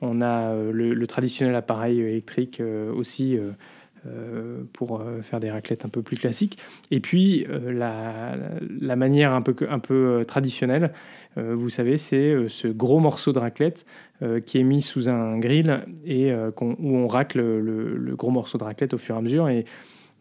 On 0.00 0.22
a 0.22 0.52
euh, 0.52 0.72
le, 0.72 1.06
traditionnel 1.06 1.54
appareil 1.54 2.00
électrique 2.00 2.62
aussi 2.94 3.38
pour 4.72 5.02
faire 5.22 5.40
des 5.40 5.50
raclettes 5.50 5.84
un 5.84 5.88
peu 5.88 6.00
plus 6.00 6.16
classiques. 6.16 6.58
Et 6.92 7.00
puis 7.00 7.44
la, 7.66 8.36
manière 8.94 9.34
un 9.34 9.42
peu, 9.42 9.54
un 9.68 9.80
peu 9.80 10.22
traditionnelle, 10.28 10.92
vous 11.36 11.70
savez, 11.70 11.96
c'est 11.96 12.36
ce 12.46 12.68
gros 12.68 13.00
morceau 13.00 13.32
de 13.32 13.40
raclette 13.40 13.84
qui 14.44 14.58
est 14.58 14.62
mis 14.62 14.80
sous 14.80 15.08
un 15.08 15.38
grill 15.38 15.80
et 16.04 16.32
où 16.32 16.96
on 16.96 17.08
racle 17.08 17.38
le, 17.38 17.96
le, 17.96 18.16
gros 18.16 18.30
morceau 18.30 18.58
de 18.58 18.64
raclette 18.64 18.94
au 18.94 18.98
fur 18.98 19.16
et 19.16 19.18
à 19.18 19.22
mesure. 19.22 19.48
Et 19.48 19.64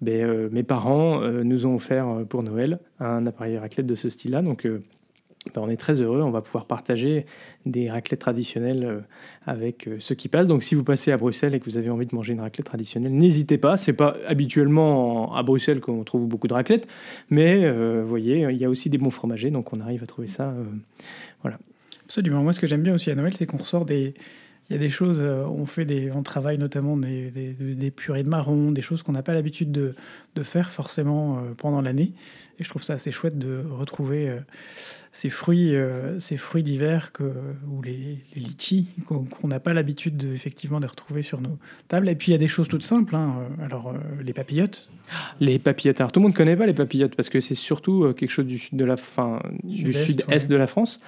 ben, 0.06 0.50
mes 0.52 0.64
parents 0.64 1.22
nous 1.22 1.66
ont 1.66 1.76
offert 1.76 2.24
pour 2.30 2.44
Noël 2.44 2.80
un 3.00 3.26
appareil 3.26 3.58
raclette 3.58 3.86
de 3.86 3.96
ce 3.96 4.10
style-là. 4.10 4.42
Donc 4.42 4.68
ben, 5.54 5.62
on 5.62 5.70
est 5.70 5.78
très 5.78 6.02
heureux, 6.02 6.22
on 6.22 6.32
va 6.32 6.42
pouvoir 6.42 6.66
partager 6.66 7.26
des 7.66 7.90
raclettes 7.90 8.20
traditionnelles 8.20 8.84
euh, 8.84 9.00
avec 9.46 9.88
euh, 9.88 9.98
ceux 10.00 10.16
qui 10.16 10.28
passent. 10.28 10.48
Donc 10.48 10.64
si 10.64 10.74
vous 10.74 10.84
passez 10.84 11.12
à 11.12 11.18
Bruxelles 11.18 11.54
et 11.54 11.60
que 11.60 11.66
vous 11.66 11.78
avez 11.78 11.90
envie 11.90 12.08
de 12.08 12.16
manger 12.16 12.34
une 12.34 12.42
raclette 12.42 12.66
traditionnelle, 12.66 13.14
n'hésitez 13.14 13.58
pas. 13.58 13.78
C'est 13.78 13.94
pas 13.94 14.16
habituellement 14.28 15.36
à 15.36 15.44
Bruxelles 15.44 15.82
qu'on 15.82 16.04
trouve 16.04 16.28
beaucoup 16.28 16.48
de 16.48 16.54
raclettes, 16.54 16.88
mais 17.30 17.64
euh, 17.64 18.02
vous 18.02 18.10
voyez, 18.10 18.48
il 18.50 18.58
y 18.58 18.66
a 18.66 18.70
aussi 18.70 18.90
des 18.90 18.98
bons 18.98 19.12
fromagers, 19.12 19.52
donc 19.52 19.72
on 19.72 19.80
arrive 19.82 20.02
à 20.02 20.08
trouver 20.08 20.28
ça. 20.28 20.54
voilà. 21.42 21.60
Absolument. 22.06 22.44
Moi, 22.44 22.54
ce 22.54 22.60
que 22.60 22.68
j'aime 22.68 22.84
bien 22.84 22.94
aussi 22.94 23.10
à 23.10 23.16
Noël, 23.16 23.34
c'est 23.36 23.48
qu'on 23.48 23.58
ressort 23.58 23.84
des, 23.84 24.14
il 24.70 24.74
y 24.74 24.76
a 24.76 24.80
des 24.80 24.90
choses, 24.90 25.22
on 25.22 25.66
fait 25.66 25.86
des, 25.86 26.12
on 26.12 26.24
travaille 26.24 26.58
notamment 26.58 26.98
des, 26.98 27.94
purées 27.96 28.24
de 28.24 28.30
marron, 28.30 28.72
des 28.72 28.82
choses 28.82 29.04
qu'on 29.04 29.12
n'a 29.12 29.22
pas 29.22 29.34
l'habitude 29.34 29.72
de, 29.72 29.96
de, 30.36 30.44
faire 30.44 30.72
forcément 30.72 31.44
pendant 31.58 31.82
l'année. 31.82 32.14
Et 32.58 32.64
je 32.64 32.70
trouve 32.70 32.82
ça 32.82 32.94
assez 32.94 33.12
chouette 33.12 33.38
de 33.38 33.64
retrouver 33.70 34.40
ces 35.16 35.30
fruits, 35.30 35.74
euh, 35.74 36.20
ces 36.20 36.36
fruits 36.36 36.62
d'hiver 36.62 37.14
que, 37.14 37.24
ou 37.72 37.82
les, 37.82 38.18
les 38.36 38.42
litchis 38.42 38.90
qu'on 39.06 39.48
n'a 39.48 39.62
pas 39.62 39.74
l'habitude 39.74 40.18
de, 40.18 40.34
effectivement 40.34 40.82
de 40.82 40.88
retrouver 40.88 41.22
sur 41.22 41.40
nos 41.40 41.58
tables. 41.88 42.10
Et 42.10 42.16
puis 42.16 42.32
il 42.32 42.32
y 42.34 42.36
a 42.36 42.38
des 42.38 42.50
choses 42.50 42.68
toutes 42.68 42.84
simples. 42.84 43.16
Hein. 43.16 43.36
Alors 43.64 43.88
euh, 43.88 44.22
les 44.22 44.34
papillotes. 44.34 44.90
Les 45.40 45.58
papillotes. 45.58 46.02
Alors 46.02 46.12
tout 46.12 46.20
le 46.20 46.24
monde 46.24 46.34
ne 46.34 46.38
connaît 46.38 46.58
pas 46.58 46.66
les 46.66 46.74
papillotes 46.74 47.16
parce 47.16 47.30
que 47.30 47.40
c'est 47.40 47.56
surtout 47.56 48.04
euh, 48.04 48.12
quelque 48.12 48.30
chose 48.30 48.46
du 48.46 48.58
sud 48.58 48.78
de 48.78 48.84
la 48.84 48.98
fin, 48.98 49.40
du 49.64 49.94
sud-est 49.94 50.50
de 50.50 50.56
la 50.58 50.68
France. 50.68 51.00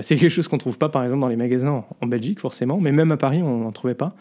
c'est 0.00 0.16
quelque 0.16 0.28
chose 0.28 0.48
qu'on 0.48 0.58
trouve 0.58 0.76
pas 0.76 0.88
par 0.88 1.04
exemple 1.04 1.20
dans 1.20 1.28
les 1.28 1.36
magasins 1.36 1.84
en, 2.00 2.06
Belgique 2.08 2.40
forcément, 2.40 2.80
mais 2.80 2.90
même 2.90 3.12
à 3.12 3.16
Paris 3.16 3.44
on 3.44 3.58
n'en 3.58 3.70
trouvait 3.70 3.94
pas. 3.94 4.16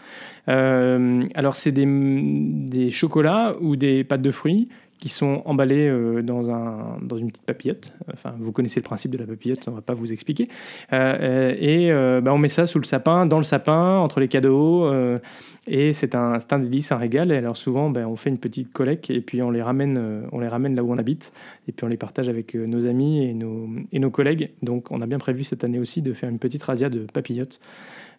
alors 0.46 1.56
c'est 1.56 1.72
des, 1.72 1.88
des 1.88 2.92
chocolats 2.92 3.56
ou 3.60 3.76
des 3.76 4.04
pâtes 4.04 4.22
de 4.22 4.32
fruits 4.32 4.70
qui 5.06 5.10
sont 5.10 5.44
emballés 5.46 5.88
euh, 5.88 6.24
dans, 6.24 6.50
un, 6.50 6.98
dans 7.00 7.16
une 7.16 7.28
petite 7.28 7.46
papillote. 7.46 7.94
Enfin, 8.12 8.34
vous 8.40 8.52
connaissez 8.52 8.80
le 8.80 8.84
principe 8.84 9.12
de 9.12 9.20
la 9.20 9.28
papillote, 9.28 9.60
on 9.68 9.70
ne 9.70 9.76
va 9.76 9.84
pas 9.84 9.94
vous 9.94 10.12
expliquer. 10.12 10.50
Euh, 10.94 11.54
euh, 11.54 11.56
et 11.60 12.22
bah, 12.24 12.34
on 12.34 12.40
met 12.40 12.50
ça 12.50 12.66
sous 12.66 12.80
le 12.80 12.86
sapin, 12.86 13.28
dans 13.28 13.38
le 13.38 13.44
sapin, 13.44 14.00
entre 14.00 14.20
les 14.20 14.28
cadeaux. 14.28 14.92
et 15.68 15.94
c'est 15.94 16.16
un, 16.16 16.40
un 16.50 16.58
délice, 16.58 16.92
un 16.92 16.98
régal. 16.98 17.32
Alors 17.32 17.56
souvent, 17.56 17.92
ben, 17.92 18.08
on 18.08 18.16
fait 18.16 18.32
une 18.32 18.40
petite 18.40 18.74
collecte 18.74 19.12
et 19.12 19.22
puis 19.22 19.44
on 19.44 19.52
les, 19.52 19.62
ramène, 19.62 20.28
on 20.32 20.40
les 20.40 20.48
ramène 20.48 20.76
là 20.76 20.84
où 20.84 20.92
on 20.92 20.98
habite. 20.98 21.32
Et 21.68 21.72
puis 21.72 21.86
on 21.86 21.88
les 21.88 21.98
partage 21.98 22.28
avec 22.28 22.56
nos 22.56 22.88
amis 22.88 23.26
et 23.26 23.36
nos, 23.36 23.70
et 23.92 24.00
nos 24.00 24.10
collègues. 24.10 24.54
Donc 24.64 24.90
on 24.90 25.04
a 25.04 25.06
bien 25.06 25.20
prévu 25.20 25.44
cette 25.44 25.64
année 25.64 25.78
aussi 25.78 26.02
de 26.02 26.14
faire 26.14 26.30
une 26.30 26.40
petite 26.40 26.64
razzia 26.64 26.90
de 26.90 27.02
papillotes 27.02 27.60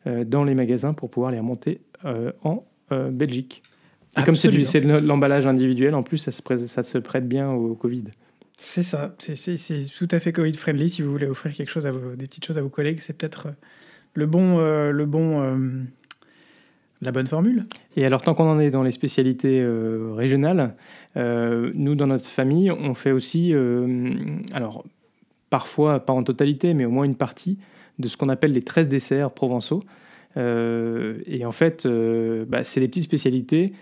dans 0.04 0.44
les 0.44 0.54
magasins 0.54 0.94
pour 0.94 1.10
pouvoir 1.10 1.32
les 1.32 1.40
remonter 1.40 1.80
en 2.44 2.62
Belgique. 3.10 3.64
Et 4.18 4.22
comme 4.24 4.34
c'est 4.34 4.50
de 4.50 4.98
l'emballage 4.98 5.46
individuel, 5.46 5.94
en 5.94 6.02
plus, 6.02 6.18
ça 6.18 6.32
se, 6.32 6.42
prête, 6.42 6.66
ça 6.66 6.82
se 6.82 6.98
prête 6.98 7.28
bien 7.28 7.50
au 7.50 7.74
Covid. 7.74 8.04
C'est 8.58 8.82
ça, 8.82 9.14
c'est 9.18 9.56
tout 9.98 10.08
à 10.10 10.18
fait 10.18 10.32
Covid-friendly. 10.32 10.88
Si 10.88 11.02
vous 11.02 11.10
voulez 11.10 11.26
offrir 11.26 11.54
quelque 11.54 11.68
chose 11.68 11.86
à 11.86 11.90
vos, 11.90 12.16
des 12.16 12.26
petites 12.26 12.46
choses 12.46 12.56
à 12.56 12.62
vos 12.62 12.70
collègues, 12.70 13.00
c'est 13.00 13.12
peut-être 13.16 13.48
euh, 13.48 13.52
le 14.14 14.26
bon, 14.26 14.58
euh, 14.58 14.92
le 14.92 15.04
bon, 15.04 15.42
euh, 15.42 15.82
la 17.02 17.12
bonne 17.12 17.26
formule. 17.26 17.64
Et 17.96 18.06
alors, 18.06 18.22
tant 18.22 18.34
qu'on 18.34 18.48
en 18.48 18.58
est 18.58 18.70
dans 18.70 18.82
les 18.82 18.92
spécialités 18.92 19.62
régionales, 20.14 20.74
nous, 21.14 21.94
dans 21.94 22.06
notre 22.06 22.26
famille, 22.26 22.70
on 22.70 22.94
fait 22.94 23.12
aussi, 23.12 23.54
alors, 24.54 24.84
parfois, 25.50 26.00
pas 26.00 26.14
en 26.14 26.22
totalité, 26.22 26.72
mais 26.72 26.86
au 26.86 26.90
moins 26.90 27.04
une 27.04 27.14
partie, 27.14 27.58
de 27.98 28.08
ce 28.08 28.16
qu'on 28.16 28.30
appelle 28.30 28.52
les 28.52 28.62
13 28.62 28.88
desserts 28.88 29.30
provençaux. 29.30 29.84
et 30.36 31.44
en 31.44 31.52
fait, 31.52 31.86
bah, 32.48 32.64
c'est 32.64 32.80
les 32.80 32.88
petites 32.88 33.04
spécialités 33.04 33.74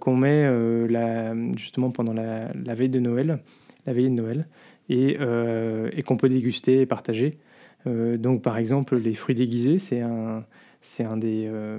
qu'on 0.00 0.16
met 0.16 0.44
euh, 0.44 1.52
justement 1.56 1.90
pendant 1.90 2.12
la, 2.12 2.74
veille 2.74 2.88
de 2.88 3.00
Noël, 3.00 3.38
la 3.86 3.92
veille 3.92 4.10
de 4.10 4.14
Noël, 4.14 4.46
et, 4.88 5.16
euh, 5.20 5.90
et 5.92 6.02
qu'on 6.02 6.16
peut 6.16 6.28
déguster 6.28 6.80
et 6.80 6.86
partager. 6.86 7.38
donc 7.86 8.42
par 8.42 8.58
exemple, 8.58 8.96
les 8.96 9.14
fruits 9.14 9.34
déguisés, 9.34 9.78
c'est 9.78 10.00
un, 10.00 10.44
c'est 10.82 11.04
un 11.04 11.16
des, 11.16 11.46
euh, 11.46 11.78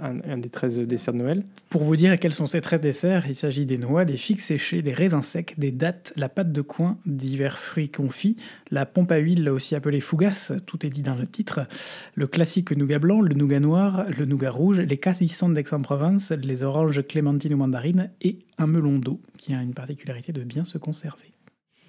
un, 0.00 0.38
des 0.38 0.48
13 0.48 0.78
desserts 0.78 1.12
de 1.12 1.18
Noël. 1.18 1.44
Pour 1.68 1.82
vous 1.82 1.96
dire 1.96 2.18
quels 2.18 2.32
sont 2.32 2.46
ces 2.46 2.60
13 2.60 2.80
desserts, 2.80 3.26
il 3.28 3.34
s'agit 3.34 3.66
des 3.66 3.76
noix, 3.76 4.04
des 4.04 4.16
figues 4.16 4.38
séchées, 4.38 4.82
des 4.82 4.94
raisins 4.94 5.22
secs, 5.22 5.54
des 5.58 5.72
dattes, 5.72 6.12
la 6.16 6.28
pâte 6.28 6.52
de 6.52 6.62
coin, 6.62 6.96
divers 7.06 7.58
fruits 7.58 7.90
confits, 7.90 8.36
la 8.70 8.86
pompe 8.86 9.10
à 9.10 9.18
huile, 9.18 9.50
aussi 9.50 9.74
appelée 9.74 10.00
fougasse, 10.00 10.52
tout 10.64 10.86
est 10.86 10.90
dit 10.90 11.02
dans 11.02 11.16
le 11.16 11.26
titre, 11.26 11.66
le 12.14 12.28
classique 12.28 12.70
nougat 12.70 13.00
blanc, 13.00 13.20
le 13.20 13.34
nougat 13.34 13.60
noir, 13.60 14.06
le 14.16 14.24
nougat 14.24 14.50
rouge, 14.50 14.80
les 14.80 14.96
cassissons 14.96 15.48
d'Aix-en-Provence, 15.48 16.30
les 16.30 16.62
oranges 16.62 17.02
clémentines 17.06 17.54
ou 17.54 17.58
mandarines 17.58 18.10
et 18.22 18.38
un 18.58 18.68
melon 18.68 18.98
d'eau 18.98 19.20
qui 19.38 19.54
a 19.54 19.60
une 19.60 19.74
particularité 19.74 20.32
de 20.32 20.44
bien 20.44 20.64
se 20.64 20.78
conserver. 20.78 21.32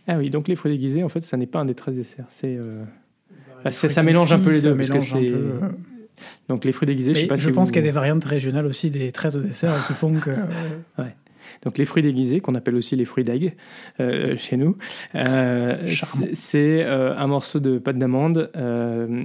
Ah 0.07 0.17
oui, 0.17 0.31
donc 0.31 0.47
les 0.47 0.55
fruits 0.55 0.71
déguisés, 0.71 1.03
en 1.03 1.09
fait, 1.09 1.21
ça 1.21 1.37
n'est 1.37 1.45
pas 1.45 1.59
un 1.59 1.65
des 1.65 1.75
13 1.75 1.95
desserts. 1.95 2.25
C'est, 2.29 2.55
euh, 2.57 2.83
bah, 3.63 3.69
ça 3.69 4.01
mélange 4.01 4.33
un 4.33 4.39
peu 4.39 4.51
les 4.51 4.61
deux. 4.61 4.75
Parce 4.75 4.89
que 4.89 4.99
c'est... 4.99 5.29
Euh, 5.29 5.59
donc 6.49 6.65
les 6.65 6.71
fruits 6.71 6.87
déguisés, 6.87 7.13
je 7.15 7.21
sais 7.21 7.27
pas 7.27 7.37
je 7.37 7.49
pense 7.49 7.71
qu'il 7.71 7.81
y 7.81 7.85
a 7.85 7.87
des 7.87 7.91
variantes 7.91 8.23
régionales 8.23 8.65
aussi 8.65 8.89
des 8.89 9.11
13 9.11 9.35
de 9.35 9.41
dessert 9.41 9.87
qui 9.87 9.93
font 9.93 10.13
que. 10.13 10.31
ouais. 10.99 11.15
Donc 11.63 11.77
les 11.77 11.85
fruits 11.85 12.03
déguisés, 12.03 12.39
qu'on 12.39 12.55
appelle 12.55 12.75
aussi 12.75 12.95
les 12.95 13.05
fruits 13.05 13.23
d'aigle 13.23 13.53
euh, 13.99 14.35
chez 14.37 14.57
nous, 14.57 14.77
euh, 15.15 15.87
c'est 16.33 16.83
euh, 16.83 17.15
un 17.15 17.27
morceau 17.27 17.59
de 17.59 17.77
pâte 17.77 17.97
d'amande 17.97 18.49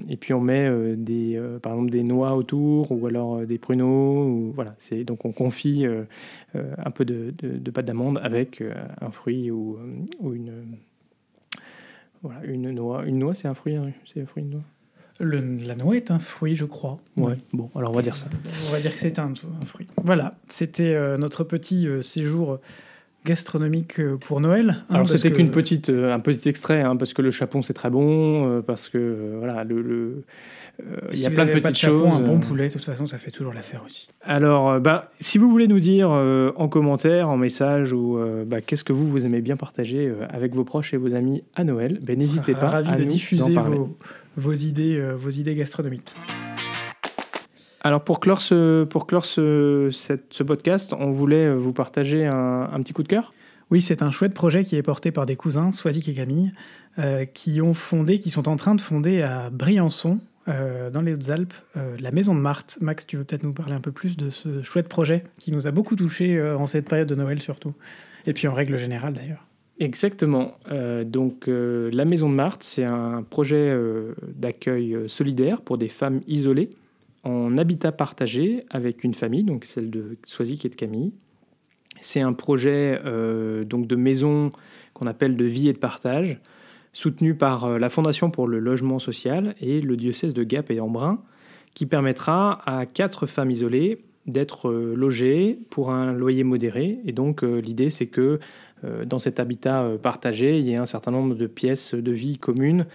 et 0.09 0.17
puis 0.17 0.35
on 0.35 0.41
met 0.41 0.71
des, 0.97 1.41
par 1.63 1.73
exemple 1.73 1.91
des 1.91 2.03
noix 2.03 2.35
autour 2.35 2.91
ou 2.93 3.07
alors 3.07 3.41
des 3.47 3.59
pruneaux. 3.59 4.25
Ou, 4.27 4.53
voilà, 4.55 4.75
c'est 4.79 5.05
donc 5.05 5.25
on 5.25 5.33
confie 5.33 5.87
un 6.55 6.91
peu 6.91 7.05
de, 7.05 7.33
de, 7.41 7.71
pâte 7.71 7.87
d'amande 7.87 8.21
avec 8.23 8.63
un 9.01 9.11
fruit 9.11 9.51
ou, 9.51 9.79
ou 10.21 10.35
une 10.35 10.53
voilà 12.23 12.41
une 12.45 12.71
noix. 12.71 13.05
Une 13.07 13.19
noix, 13.19 13.35
c'est 13.35 13.49
un 13.49 13.55
fruit, 13.55 13.77
hein, 13.77 13.93
c'est 14.13 14.21
un 14.21 14.27
fruit 14.27 14.43
une 14.43 14.51
noix? 14.51 14.63
La 15.21 15.75
noix 15.75 15.97
est 15.97 16.11
un 16.11 16.19
fruit, 16.19 16.57
je 16.57 16.65
crois. 16.65 16.99
Ouais. 17.17 17.39
Bon, 17.53 17.71
alors 17.75 17.91
on 17.91 17.95
va 17.97 18.03
dire 18.03 18.17
ça. 18.17 18.27
On 18.69 18.73
va 18.73 18.81
dire 18.81 18.93
que 18.93 19.01
c'est 19.01 19.19
un, 19.19 19.33
fruit. 19.65 19.87
Voilà, 20.03 20.35
c'était 20.49 20.95
euh, 20.95 21.17
notre 21.17 21.45
petit 21.45 21.89
euh, 21.89 22.03
séjour 22.03 22.59
gastronomique 23.25 23.99
euh, 23.99 24.17
pour 24.17 24.41
Noël. 24.41 24.85
Hein, 24.89 24.95
alors 24.95 25.09
c'était 25.09 25.33
qu'une 25.33 25.51
petite, 25.51 25.89
un 25.89 26.21
petit 26.21 26.49
extrait, 26.49 26.83
hein, 26.83 26.97
parce 26.97 27.15
que 27.15 27.23
le 27.23 27.31
chapon 27.31 27.63
c'est 27.63 27.73
très 27.73 27.91
bon, 27.91 28.63
parce 28.63 28.89
que 28.89 29.37
voilà, 29.39 29.65
le, 29.65 30.25
il 31.13 31.19
y 31.19 31.27
a 31.27 31.31
plein 31.31 31.47
de 31.47 31.53
petites 31.53 31.79
choses. 31.79 32.07
un 32.07 32.21
bon 32.21 32.39
poulet, 32.39 32.69
de 32.69 32.75
toute 32.75 32.85
façon, 32.85 33.07
ça 33.07 33.17
fait 33.17 33.31
toujours 33.31 33.55
l'affaire 33.55 33.83
aussi. 33.87 34.09
Alors, 34.23 34.79
bah, 34.79 35.11
si 35.19 35.39
vous 35.39 35.49
voulez 35.49 35.67
nous 35.67 35.81
dire 35.81 36.11
en 36.11 36.69
commentaire, 36.69 37.31
en 37.31 37.39
message, 37.39 37.93
ou 37.95 38.19
bah, 38.47 38.61
qu'est-ce 38.61 38.85
que 38.85 38.93
vous, 38.93 39.11
vous 39.11 39.25
aimez 39.25 39.41
bien 39.41 39.57
partager 39.57 40.13
avec 40.29 40.55
vos 40.55 40.65
proches 40.65 40.93
et 40.93 40.99
vos 40.99 41.15
amis 41.15 41.43
à 41.55 41.65
Noël, 41.65 41.99
ben, 42.03 42.19
n'hésitez 42.19 42.53
pas 42.53 42.77
à 42.77 42.83
de 42.83 43.03
nous 43.03 43.09
diffuser 43.09 43.55
vos, 43.55 43.97
vos 44.37 44.53
idées, 44.53 44.99
euh, 44.99 45.15
vos 45.15 45.31
idées 45.31 45.55
gastronomiques. 45.55 46.13
Alors 47.83 48.03
pour 48.03 48.21
clore 48.21 48.41
ce, 48.41 48.85
pour 48.85 49.07
clore 49.07 49.25
ce, 49.25 49.91
ce 49.93 50.43
podcast, 50.43 50.93
on 50.99 51.11
voulait 51.11 51.55
vous 51.55 51.73
partager 51.73 52.27
un, 52.27 52.81
petit 52.83 52.93
coup 52.93 53.05
de 53.05 53.09
cœur. 53.09 53.33
Oui, 53.71 53.81
c'est 53.81 54.03
un 54.03 54.11
chouette 54.11 54.35
projet 54.35 54.65
qui 54.65 54.77
est 54.77 54.83
porté 54.83 55.13
par 55.13 55.25
des 55.25 55.37
cousins, 55.37 55.71
Soisic 55.71 56.09
et 56.09 56.15
Camille, 56.15 56.53
euh, 56.99 57.25
qui 57.25 57.61
ont 57.61 57.75
fondé, 57.75 58.19
qui 58.19 58.31
sont 58.31 58.49
en 58.49 58.57
train 58.57 58.75
de 58.75 58.81
fonder 58.81 59.23
à 59.23 59.51
Briançon, 59.51 60.19
euh, 60.49 60.91
dans 60.91 61.01
les 61.01 61.13
Hautes-Alpes, 61.13 61.55
la 62.01 62.11
Maison 62.11 62.35
de 62.35 62.41
Marthe. 62.41 62.79
Max, 62.81 63.07
tu 63.07 63.17
veux 63.17 63.25
peut-être 63.25 63.45
nous 63.45 63.53
parler 63.53 63.75
un 63.75 63.81
peu 63.81 63.93
plus 63.93 64.17
de 64.17 64.31
ce 64.31 64.63
chouette 64.63 64.89
projet 64.89 65.25
qui 65.39 65.53
nous 65.53 65.69
a 65.69 65.71
beaucoup 65.71 65.95
touchés 65.95 66.43
en 66.43 66.67
cette 66.67 66.89
période 66.89 67.09
de 67.09 67.15
Noël 67.15 67.41
surtout, 67.41 67.75
et 68.27 68.33
puis 68.33 68.49
en 68.49 68.55
règle 68.55 68.79
générale 68.79 69.15
d'ailleurs. 69.15 69.47
Exactement. 69.79 70.57
Euh, 70.71 71.05
donc, 71.05 71.49
euh, 71.49 71.91
la 71.93 72.07
Maison 72.07 72.31
de 72.31 72.35
Marthe, 72.35 72.63
c'est 72.63 72.85
un 72.85 73.23
projet 73.23 73.57
euh, 73.57 74.15
d'accueil 74.35 74.97
solidaire 75.07 75.61
pour 75.61 75.77
des 75.77 75.89
femmes 75.89 76.23
isolées 76.27 76.71
en 77.25 77.59
habitat 77.59 77.93
partagé 77.93 78.65
avec 78.71 79.05
une 79.05 79.13
famille, 79.13 79.43
donc 79.43 79.65
celle 79.65 79.91
de 79.91 80.17
Soisic 80.25 80.65
et 80.65 80.69
de 80.69 80.77
Camille. 80.77 81.13
C'est 82.01 82.21
un 82.21 82.33
projet 82.33 83.01
donc 83.65 83.89
de 83.89 83.97
maison 83.97 84.53
qu'on 84.93 85.09
appelle 85.09 85.37
de 85.37 85.45
vie 85.45 85.69
et 85.69 85.73
de 85.73 85.79
partage, 85.79 86.39
soutenu 86.93 87.35
par 87.35 87.81
la 87.81 87.89
Fondation 87.89 88.31
pour 88.31 88.47
le 88.47 88.61
logement 88.61 89.01
social 89.01 89.57
et 89.61 89.81
le 89.81 89.97
diocèse 89.97 90.35
de 90.35 90.45
Gap 90.45 90.71
et 90.71 90.79
Embrun, 90.79 91.19
qui 91.75 91.87
permettra 91.87 92.61
à 92.65 92.87
quatre 92.87 93.27
femmes 93.27 93.51
isolées 93.51 94.05
d'être 94.27 94.71
logées 94.71 95.59
pour 95.71 95.91
un 95.91 96.13
loyer 96.13 96.45
modéré. 96.45 96.99
Et 97.07 97.13
donc, 97.13 97.43
l'idée, 97.43 97.91
c'est 97.91 98.07
que 98.07 98.39
dans 98.83 99.19
cet 99.19 99.41
habitat 99.41 99.83
euh, 99.83 99.99
partagé, 99.99 100.59
il 100.59 100.69
y 100.69 100.75
a 100.75 100.83
un 100.83 100.87
certain 100.87 101.11
nombre 101.11 101.35
de 101.35 101.47
pièces 101.47 101.95
de 101.95 102.13
vie 102.13 102.39
communes 102.39 102.87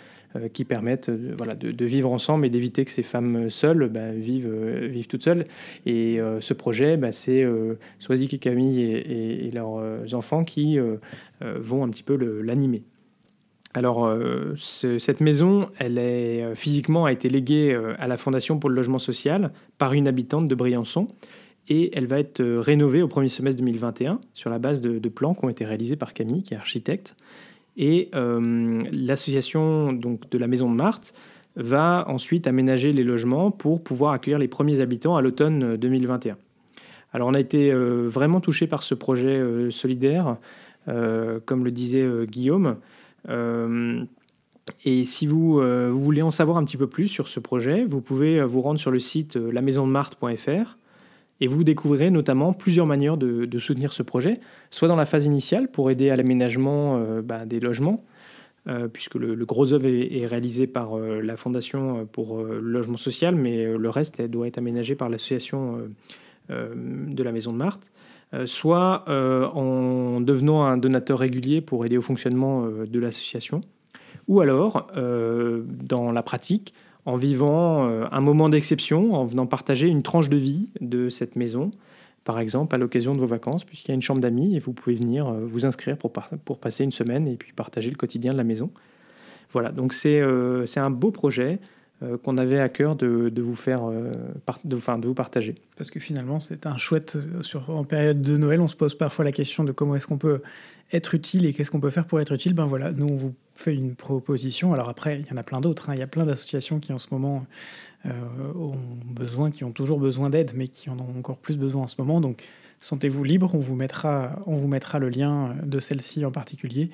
qui 0.53 0.63
permettent 0.63 1.09
voilà, 1.37 1.55
de, 1.55 1.85
vivre 1.85 2.09
ensemble 2.13 2.45
et 2.45 2.49
d'éviter 2.49 2.85
que 2.85 2.91
ces 2.91 3.03
femmes 3.03 3.49
seules 3.49 3.89
bah, 3.89 4.13
vivent, 4.13 4.55
vivent 4.85 5.07
toutes 5.07 5.23
seules. 5.23 5.45
Et 5.85 6.21
ce 6.39 6.53
projet, 6.53 6.95
bah, 6.95 7.11
c'est 7.11 7.45
Swazik 7.99 8.33
et 8.35 8.37
Camille 8.37 8.81
et, 8.81 9.51
leurs 9.53 9.81
enfants 10.13 10.45
qui 10.45 10.79
vont 11.41 11.83
un 11.83 11.89
petit 11.89 12.03
peu 12.03 12.15
l'animer. 12.15 12.83
Alors, 13.73 14.05
euh, 14.05 14.53
cette 14.55 15.21
maison, 15.21 15.69
elle 15.79 15.97
est 15.97 16.43
euh, 16.43 16.55
physiquement 16.55 17.05
a 17.05 17.11
été 17.13 17.29
léguée 17.29 17.71
euh, 17.71 17.93
à 17.99 18.07
la 18.07 18.17
Fondation 18.17 18.59
pour 18.59 18.69
le 18.69 18.75
logement 18.75 18.99
social 18.99 19.51
par 19.77 19.93
une 19.93 20.09
habitante 20.09 20.47
de 20.47 20.55
Briançon 20.55 21.07
et 21.71 21.97
elle 21.97 22.05
va 22.05 22.19
être 22.19 22.43
rénovée 22.43 23.01
au 23.01 23.07
premier 23.07 23.29
semestre 23.29 23.59
2021 23.59 24.19
sur 24.33 24.49
la 24.49 24.59
base 24.59 24.81
de, 24.81 25.09
plans 25.09 25.33
qui 25.33 25.45
ont 25.45 25.49
été 25.49 25.63
réalisés 25.63 25.95
par 25.95 26.13
Camille, 26.13 26.43
qui 26.43 26.53
est 26.53 26.57
architecte. 26.57 27.15
Et 27.77 28.09
l'association 28.13 29.93
donc 29.93 30.29
de 30.29 30.37
la 30.37 30.47
maison 30.47 30.69
de 30.69 30.75
Marthe 30.75 31.13
va 31.55 32.05
ensuite 32.09 32.45
aménager 32.47 32.91
les 32.91 33.05
logements 33.05 33.51
pour 33.51 33.83
pouvoir 33.83 34.11
accueillir 34.11 34.37
les 34.37 34.49
premiers 34.49 34.81
habitants 34.81 35.15
à 35.15 35.21
l'automne 35.21 35.77
2021. 35.77 36.37
Alors, 37.13 37.29
on 37.29 37.33
a 37.33 37.39
été 37.39 37.73
vraiment 37.73 38.41
touché 38.41 38.67
par 38.67 38.83
ce 38.83 38.93
projet 38.93 39.41
solidaire, 39.69 40.35
comme 40.87 41.63
le 41.63 41.71
disait 41.71 42.05
Guillaume. 42.25 42.75
Euh, 43.29 44.03
et 44.85 45.03
si 45.05 45.27
vous, 45.27 45.59
euh, 45.59 45.89
voulez 45.91 46.21
en 46.21 46.31
savoir 46.31 46.57
un 46.57 46.63
petit 46.63 46.77
peu 46.77 46.87
plus 46.87 47.07
sur 47.07 47.27
ce 47.27 47.39
projet, 47.39 47.85
vous 47.85 48.01
pouvez 48.01 48.39
euh, 48.39 48.45
vous 48.45 48.61
rendre 48.61 48.79
sur 48.79 48.91
le 48.91 48.99
site 48.99 49.35
lamaisondemarte.fr 49.35 50.77
et 51.41 51.47
vous 51.47 51.63
découvrirez 51.63 52.09
notamment 52.09 52.53
plusieurs 52.53 52.85
manières 52.85 53.17
de, 53.17 53.59
soutenir 53.59 53.91
ce 53.91 54.03
projet, 54.03 54.39
soit 54.69 54.87
dans 54.87 54.95
la 54.95 55.05
phase 55.05 55.25
initiale 55.25 55.69
pour 55.69 55.91
aider 55.91 56.09
à 56.09 56.15
l'aménagement 56.15 57.03
bah, 57.23 57.45
des 57.45 57.59
logements, 57.59 58.05
puisque 58.93 59.15
le, 59.15 59.35
gros 59.45 59.73
œuvre 59.73 59.87
est, 59.87 60.25
réalisé 60.25 60.67
par 60.67 60.97
la 60.97 61.35
Fondation 61.35 62.07
pour 62.11 62.43
le 62.43 62.59
logement 62.59 62.97
social, 62.97 63.35
mais 63.35 63.65
le 63.75 63.89
reste 63.89 64.21
doit 64.21 64.47
être 64.47 64.59
aménagé 64.59 64.93
par 64.95 65.09
l'association 65.09 65.79
de 66.49 67.23
la 67.23 67.31
Maison 67.31 67.51
de 67.51 67.57
Marthe. 67.57 67.91
Euh, 68.33 68.45
soit 68.45 69.03
euh, 69.09 69.45
en 69.47 70.21
devenant 70.21 70.63
un 70.63 70.77
donateur 70.77 71.19
régulier 71.19 71.59
pour 71.59 71.85
aider 71.85 71.97
au 71.97 72.01
fonctionnement 72.01 72.63
euh, 72.63 72.85
de 72.85 72.97
l'association, 72.97 73.59
ou 74.29 74.39
alors, 74.39 74.87
dans 74.93 76.11
la 76.11 76.23
pratique, 76.23 76.73
en 77.05 77.15
vivant 77.15 77.83
un 78.11 78.21
moment 78.21 78.49
d'exception, 78.49 79.13
en 79.13 79.25
venant 79.25 79.47
partager 79.47 79.87
une 79.87 80.03
tranche 80.03 80.29
de 80.29 80.37
vie 80.37 80.69
de 80.81 81.09
cette 81.09 81.35
maison, 81.35 81.71
par 82.23 82.39
exemple 82.39 82.75
à 82.75 82.77
l'occasion 82.77 83.15
de 83.15 83.19
vos 83.19 83.27
vacances, 83.27 83.63
puisqu'il 83.63 83.89
y 83.89 83.91
a 83.91 83.95
une 83.95 84.01
chambre 84.01 84.21
d'amis 84.21 84.55
et 84.55 84.59
vous 84.59 84.73
pouvez 84.73 84.95
venir 84.95 85.31
vous 85.31 85.65
inscrire 85.65 85.97
pour, 85.97 86.11
pour 86.11 86.59
passer 86.59 86.83
une 86.83 86.91
semaine 86.91 87.27
et 87.27 87.37
puis 87.37 87.53
partager 87.53 87.89
le 87.89 87.95
quotidien 87.95 88.33
de 88.33 88.37
la 88.37 88.43
maison. 88.43 88.69
Voilà, 89.51 89.71
donc 89.71 89.93
c'est 89.93 90.21
un 90.21 90.89
beau 90.91 91.11
projet. 91.11 91.59
Euh, 92.03 92.17
qu'on 92.17 92.39
avait 92.39 92.59
à 92.59 92.67
cœur 92.67 92.95
de, 92.95 93.31
vous 93.39 93.53
faire, 93.53 93.83
euh, 93.87 94.11
de, 94.65 94.75
de 94.75 95.07
vous 95.07 95.13
partager. 95.13 95.53
Parce 95.77 95.91
que 95.91 95.99
finalement, 95.99 96.39
c'est 96.39 96.65
un 96.65 96.75
chouette. 96.75 97.15
Euh, 97.15 97.43
sur, 97.43 97.69
en 97.69 97.83
période 97.83 98.23
de 98.23 98.37
Noël, 98.37 98.59
on 98.59 98.67
se 98.67 98.75
pose 98.75 98.95
parfois 98.95 99.23
la 99.23 99.31
question 99.31 99.63
de 99.63 99.71
comment 99.71 99.95
est-ce 99.95 100.07
qu'on 100.07 100.17
peut 100.17 100.41
être 100.93 101.15
utile 101.15 101.45
et 101.45 101.53
qu'est-ce 101.53 101.71
qu'on 101.71 101.79
peut 101.79 101.89
faire 101.89 102.05
pour 102.05 102.19
être 102.19 102.33
utile? 102.33 102.53
Ben 102.53 102.65
voilà, 102.65 102.91
nous, 102.91 103.07
on 103.07 103.15
vous 103.15 103.33
fait 103.55 103.75
une 103.75 103.95
proposition. 103.95 104.73
Alors 104.73 104.89
après, 104.89 105.19
il 105.19 105.27
y 105.29 105.33
en 105.33 105.37
a 105.37 105.43
plein 105.43 105.61
d'autres. 105.61 105.89
Hein. 105.89 105.93
Il 105.95 105.99
y 105.99 106.03
a 106.03 106.07
plein 106.07 106.25
d'associations 106.25 106.79
qui, 106.79 106.93
en 106.93 106.97
ce 106.97 107.07
moment, 107.11 107.39
ont 108.05 108.75
besoin, 109.05 109.51
qui 109.51 109.63
ont 109.63 109.71
toujours 109.71 109.99
besoin 109.99 110.29
d'aide, 110.29 110.51
mais 110.55 110.67
qui 110.67 110.89
en 110.89 110.97
ont 110.99 111.19
encore 111.19 111.37
plus 111.37 111.55
besoin 111.55 111.83
en 111.83 111.87
ce 111.87 111.95
moment. 111.99 112.19
Donc, 112.19 112.43
sentez-vous 112.79 113.23
libre. 113.23 113.51
On 113.53 113.59
vous 113.59 113.75
mettra, 113.75 114.39
on 114.47 114.55
vous 114.55 114.67
mettra 114.67 114.99
le 114.99 115.09
lien 115.09 115.55
de 115.63 115.79
celle-ci 115.79 116.25
en 116.25 116.31
particulier. 116.31 116.89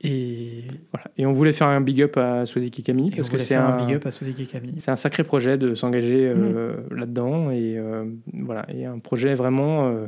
Et, 0.00 0.62
voilà. 0.92 1.06
et 1.16 1.26
on 1.26 1.32
voulait 1.32 1.52
faire 1.52 1.66
un 1.66 1.80
big 1.80 2.02
up 2.02 2.16
à 2.18 2.46
Swaziki 2.46 2.84
Camille 2.84 3.10
parce 3.10 3.28
que 3.28 3.36
c'est 3.36 3.56
un, 3.56 3.84
big 3.84 3.96
up 3.96 4.06
à. 4.06 4.10
C'est 4.12 4.90
un 4.92 4.96
sacré 4.96 5.24
projet 5.24 5.58
de 5.58 5.74
s'engager 5.74 6.28
euh, 6.28 6.76
mm. 6.88 6.94
là-dedans 6.94 7.50
et 7.50 7.76
euh, 7.76 8.04
voilà 8.32 8.64
et 8.72 8.84
un 8.84 9.00
projet 9.00 9.34
vraiment 9.34 9.88
euh, 9.88 10.06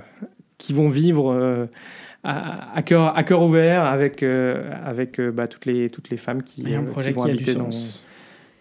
qui 0.59 0.75
vont 0.75 0.89
vivre 0.89 1.69
à, 2.23 2.77
à, 2.77 2.83
cœur 2.83 3.17
à 3.17 3.23
cœur 3.25 3.43
ouvert 3.43 3.85
avec 3.85 4.23
avec 4.23 5.21
bah, 5.21 5.49
toutes 5.49 5.67
les 5.67 5.91
toutes 5.91 6.11
les 6.11 6.17
femmes 6.17 6.43
qui, 6.43 6.75
un 6.75 6.85
projet 6.85 7.13
vont 7.13 7.25
habiter 7.25 7.55
dans, 7.55 7.71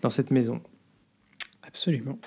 dans 0.02 0.10
cette 0.10 0.32
maison. 0.32 0.62
Absolument. 1.64 2.18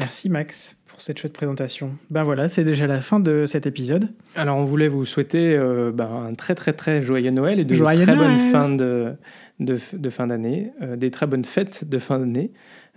Merci 0.00 0.28
Max 0.28 0.78
cette 1.00 1.18
chouette 1.18 1.32
présentation. 1.32 1.92
Ben 2.10 2.24
voilà, 2.24 2.48
c'est 2.48 2.64
déjà 2.64 2.86
la 2.86 3.00
fin 3.00 3.20
de 3.20 3.46
cet 3.46 3.66
épisode. 3.66 4.08
Alors 4.34 4.58
on 4.58 4.64
voulait 4.64 4.88
vous 4.88 5.04
souhaiter 5.04 5.56
euh, 5.56 5.92
ben, 5.92 6.26
un 6.28 6.34
très 6.34 6.54
très 6.54 6.72
très 6.72 7.02
joyeux 7.02 7.30
Noël 7.30 7.60
et 7.60 7.64
de 7.64 7.74
très 7.74 8.14
bonnes 8.14 8.38
fins 8.50 8.68
de, 8.68 9.14
de, 9.60 10.10
fin 10.10 10.26
d'année, 10.26 10.72
euh, 10.82 10.96
des 10.96 11.10
très 11.10 11.26
bonnes 11.26 11.44
fêtes 11.44 11.88
de 11.88 11.98
fin 11.98 12.18
d'année. 12.18 12.52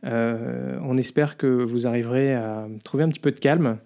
Euh, 0.06 0.78
on 0.84 0.97
espère 0.97 1.38
que 1.38 1.47
vous 1.47 1.86
arriverez 1.86 2.34
à 2.34 2.67
trouver 2.84 3.04
un 3.04 3.10
petit 3.10 3.19
peu 3.19 3.32
de 3.32 3.39
calme 3.39 3.78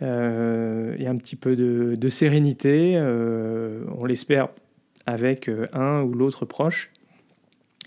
et 0.00 1.06
un 1.06 1.16
petit 1.16 1.36
peu 1.36 1.56
de, 1.56 2.08
sérénité. 2.08 2.96
on 2.98 4.04
l'espère 4.04 4.48
avec 5.06 5.50
un 5.72 6.02
ou 6.02 6.12
l'autre 6.12 6.44
proche. 6.44 6.92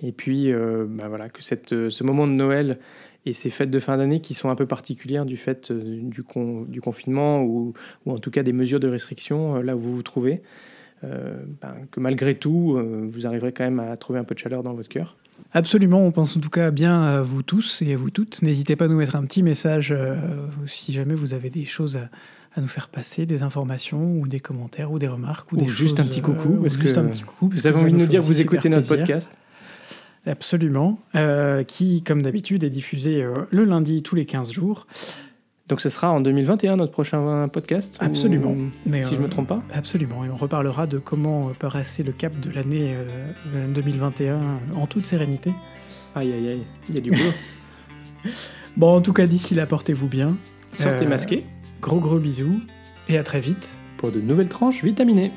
Et 0.03 0.11
puis, 0.11 0.51
ben 0.51 1.07
voilà, 1.07 1.29
que 1.29 1.41
cette, 1.41 1.89
ce 1.89 2.03
moment 2.03 2.27
de 2.27 2.33
Noël 2.33 2.79
et 3.25 3.33
ces 3.33 3.49
fêtes 3.49 3.69
de 3.69 3.79
fin 3.79 3.97
d'année 3.97 4.21
qui 4.21 4.33
sont 4.33 4.49
un 4.49 4.55
peu 4.55 4.65
particulières 4.65 5.25
du 5.25 5.37
fait 5.37 5.71
euh, 5.71 5.99
du, 6.01 6.23
confinement 6.81 7.43
ou, 7.43 7.73
ou, 8.05 8.11
en 8.11 8.17
tout 8.17 8.31
cas 8.31 8.43
des 8.43 8.53
mesures 8.53 8.79
de 8.79 8.87
restriction 8.87 9.57
euh, 9.57 9.61
là 9.61 9.75
où 9.75 9.79
vous 9.79 9.95
vous 9.95 10.03
trouvez, 10.03 10.41
euh, 11.03 11.43
ben, 11.61 11.75
que 11.91 11.99
malgré 11.99 12.35
tout, 12.35 12.79
vous 13.07 13.25
arriverez 13.25 13.51
quand 13.51 13.63
même 13.63 13.79
à 13.79 13.97
trouver 13.97 14.19
un 14.19 14.23
peu 14.23 14.35
de 14.35 14.39
chaleur 14.39 14.63
dans 14.63 14.73
votre 14.73 14.89
cœur. 14.89 15.17
Absolument, 15.53 16.01
on 16.01 16.11
pense 16.11 16.37
en 16.37 16.39
tout 16.39 16.49
cas 16.49 16.71
bien 16.71 17.01
à 17.01 17.21
vous 17.21 17.43
tous 17.43 17.81
et 17.81 17.93
à 17.93 17.97
vous 17.97 18.09
toutes. 18.09 18.41
N'hésitez 18.41 18.75
pas 18.75 18.85
à 18.85 18.87
nous 18.87 18.97
mettre 18.97 19.15
un 19.15 19.23
petit 19.23 19.43
message 19.43 19.93
si 20.65 20.91
jamais 20.93 21.13
vous 21.13 21.33
avez 21.33 21.49
des 21.49 21.65
choses 21.65 21.97
à, 21.97 22.61
nous 22.61 22.67
faire 22.67 22.89
passer, 22.89 23.25
des 23.25 23.43
informations 23.43 24.13
ou 24.13 24.27
des 24.27 24.39
commentaires 24.39 24.91
ou 24.91 24.99
des 24.99 25.07
remarques 25.07 25.51
ou, 25.51 25.57
des 25.57 25.67
juste 25.67 25.99
un 25.99 26.05
petit 26.05 26.21
coucou. 26.21 26.59
parce 26.61 26.77
juste 26.77 26.97
un 26.97 27.05
petit 27.05 27.23
coucou. 27.23 27.49
Vous 27.51 27.67
avez 27.67 27.77
envie 27.77 27.91
de 27.91 27.97
nous 27.97 28.07
dire 28.07 28.21
que 28.21 28.25
vous 28.25 28.41
écoutez 28.41 28.69
notre 28.69 28.87
podcast? 28.87 29.33
Absolument, 30.27 30.99
euh, 31.15 31.63
qui, 31.63 32.03
comme 32.03 32.21
d'habitude, 32.21 32.63
est 32.63 32.69
diffusé 32.69 33.23
euh, 33.23 33.33
le 33.49 33.65
lundi 33.65 34.03
tous 34.03 34.15
les 34.15 34.25
15 34.25 34.51
jours. 34.51 34.85
Donc 35.71 35.79
ce 35.79 35.87
sera 35.87 36.11
en 36.11 36.19
2021 36.19 36.75
notre 36.75 36.91
prochain 36.91 37.47
podcast 37.47 37.95
Absolument. 38.01 38.57
Mais, 38.85 39.05
si 39.05 39.15
je 39.15 39.21
ne 39.21 39.27
me 39.27 39.29
trompe 39.29 39.47
pas 39.47 39.61
Absolument. 39.73 40.25
Et 40.25 40.29
on 40.29 40.35
reparlera 40.35 40.85
de 40.85 40.97
comment 40.97 41.53
passer 41.57 42.03
le 42.03 42.11
cap 42.11 42.37
de 42.37 42.51
l'année 42.51 42.91
2021 43.69 44.33
euh, 44.33 44.39
en 44.75 44.85
toute 44.85 45.05
sérénité. 45.05 45.53
Aïe, 46.13 46.33
aïe, 46.33 46.49
aïe. 46.49 46.63
Il 46.89 46.95
y 46.95 46.97
a 46.97 47.01
du 47.01 47.11
boulot. 47.11 47.31
bon, 48.75 48.97
en 48.97 48.99
tout 48.99 49.13
cas, 49.13 49.25
d'ici 49.25 49.55
là, 49.55 49.65
portez-vous 49.65 50.09
bien. 50.09 50.35
Sortez 50.73 51.05
masqué. 51.05 51.45
Gros, 51.79 52.01
gros 52.01 52.19
bisous. 52.19 52.59
Et 53.07 53.17
à 53.17 53.23
très 53.23 53.39
vite. 53.39 53.69
Pour 53.95 54.11
de 54.11 54.19
nouvelles 54.19 54.49
tranches 54.49 54.83
vitaminées. 54.83 55.31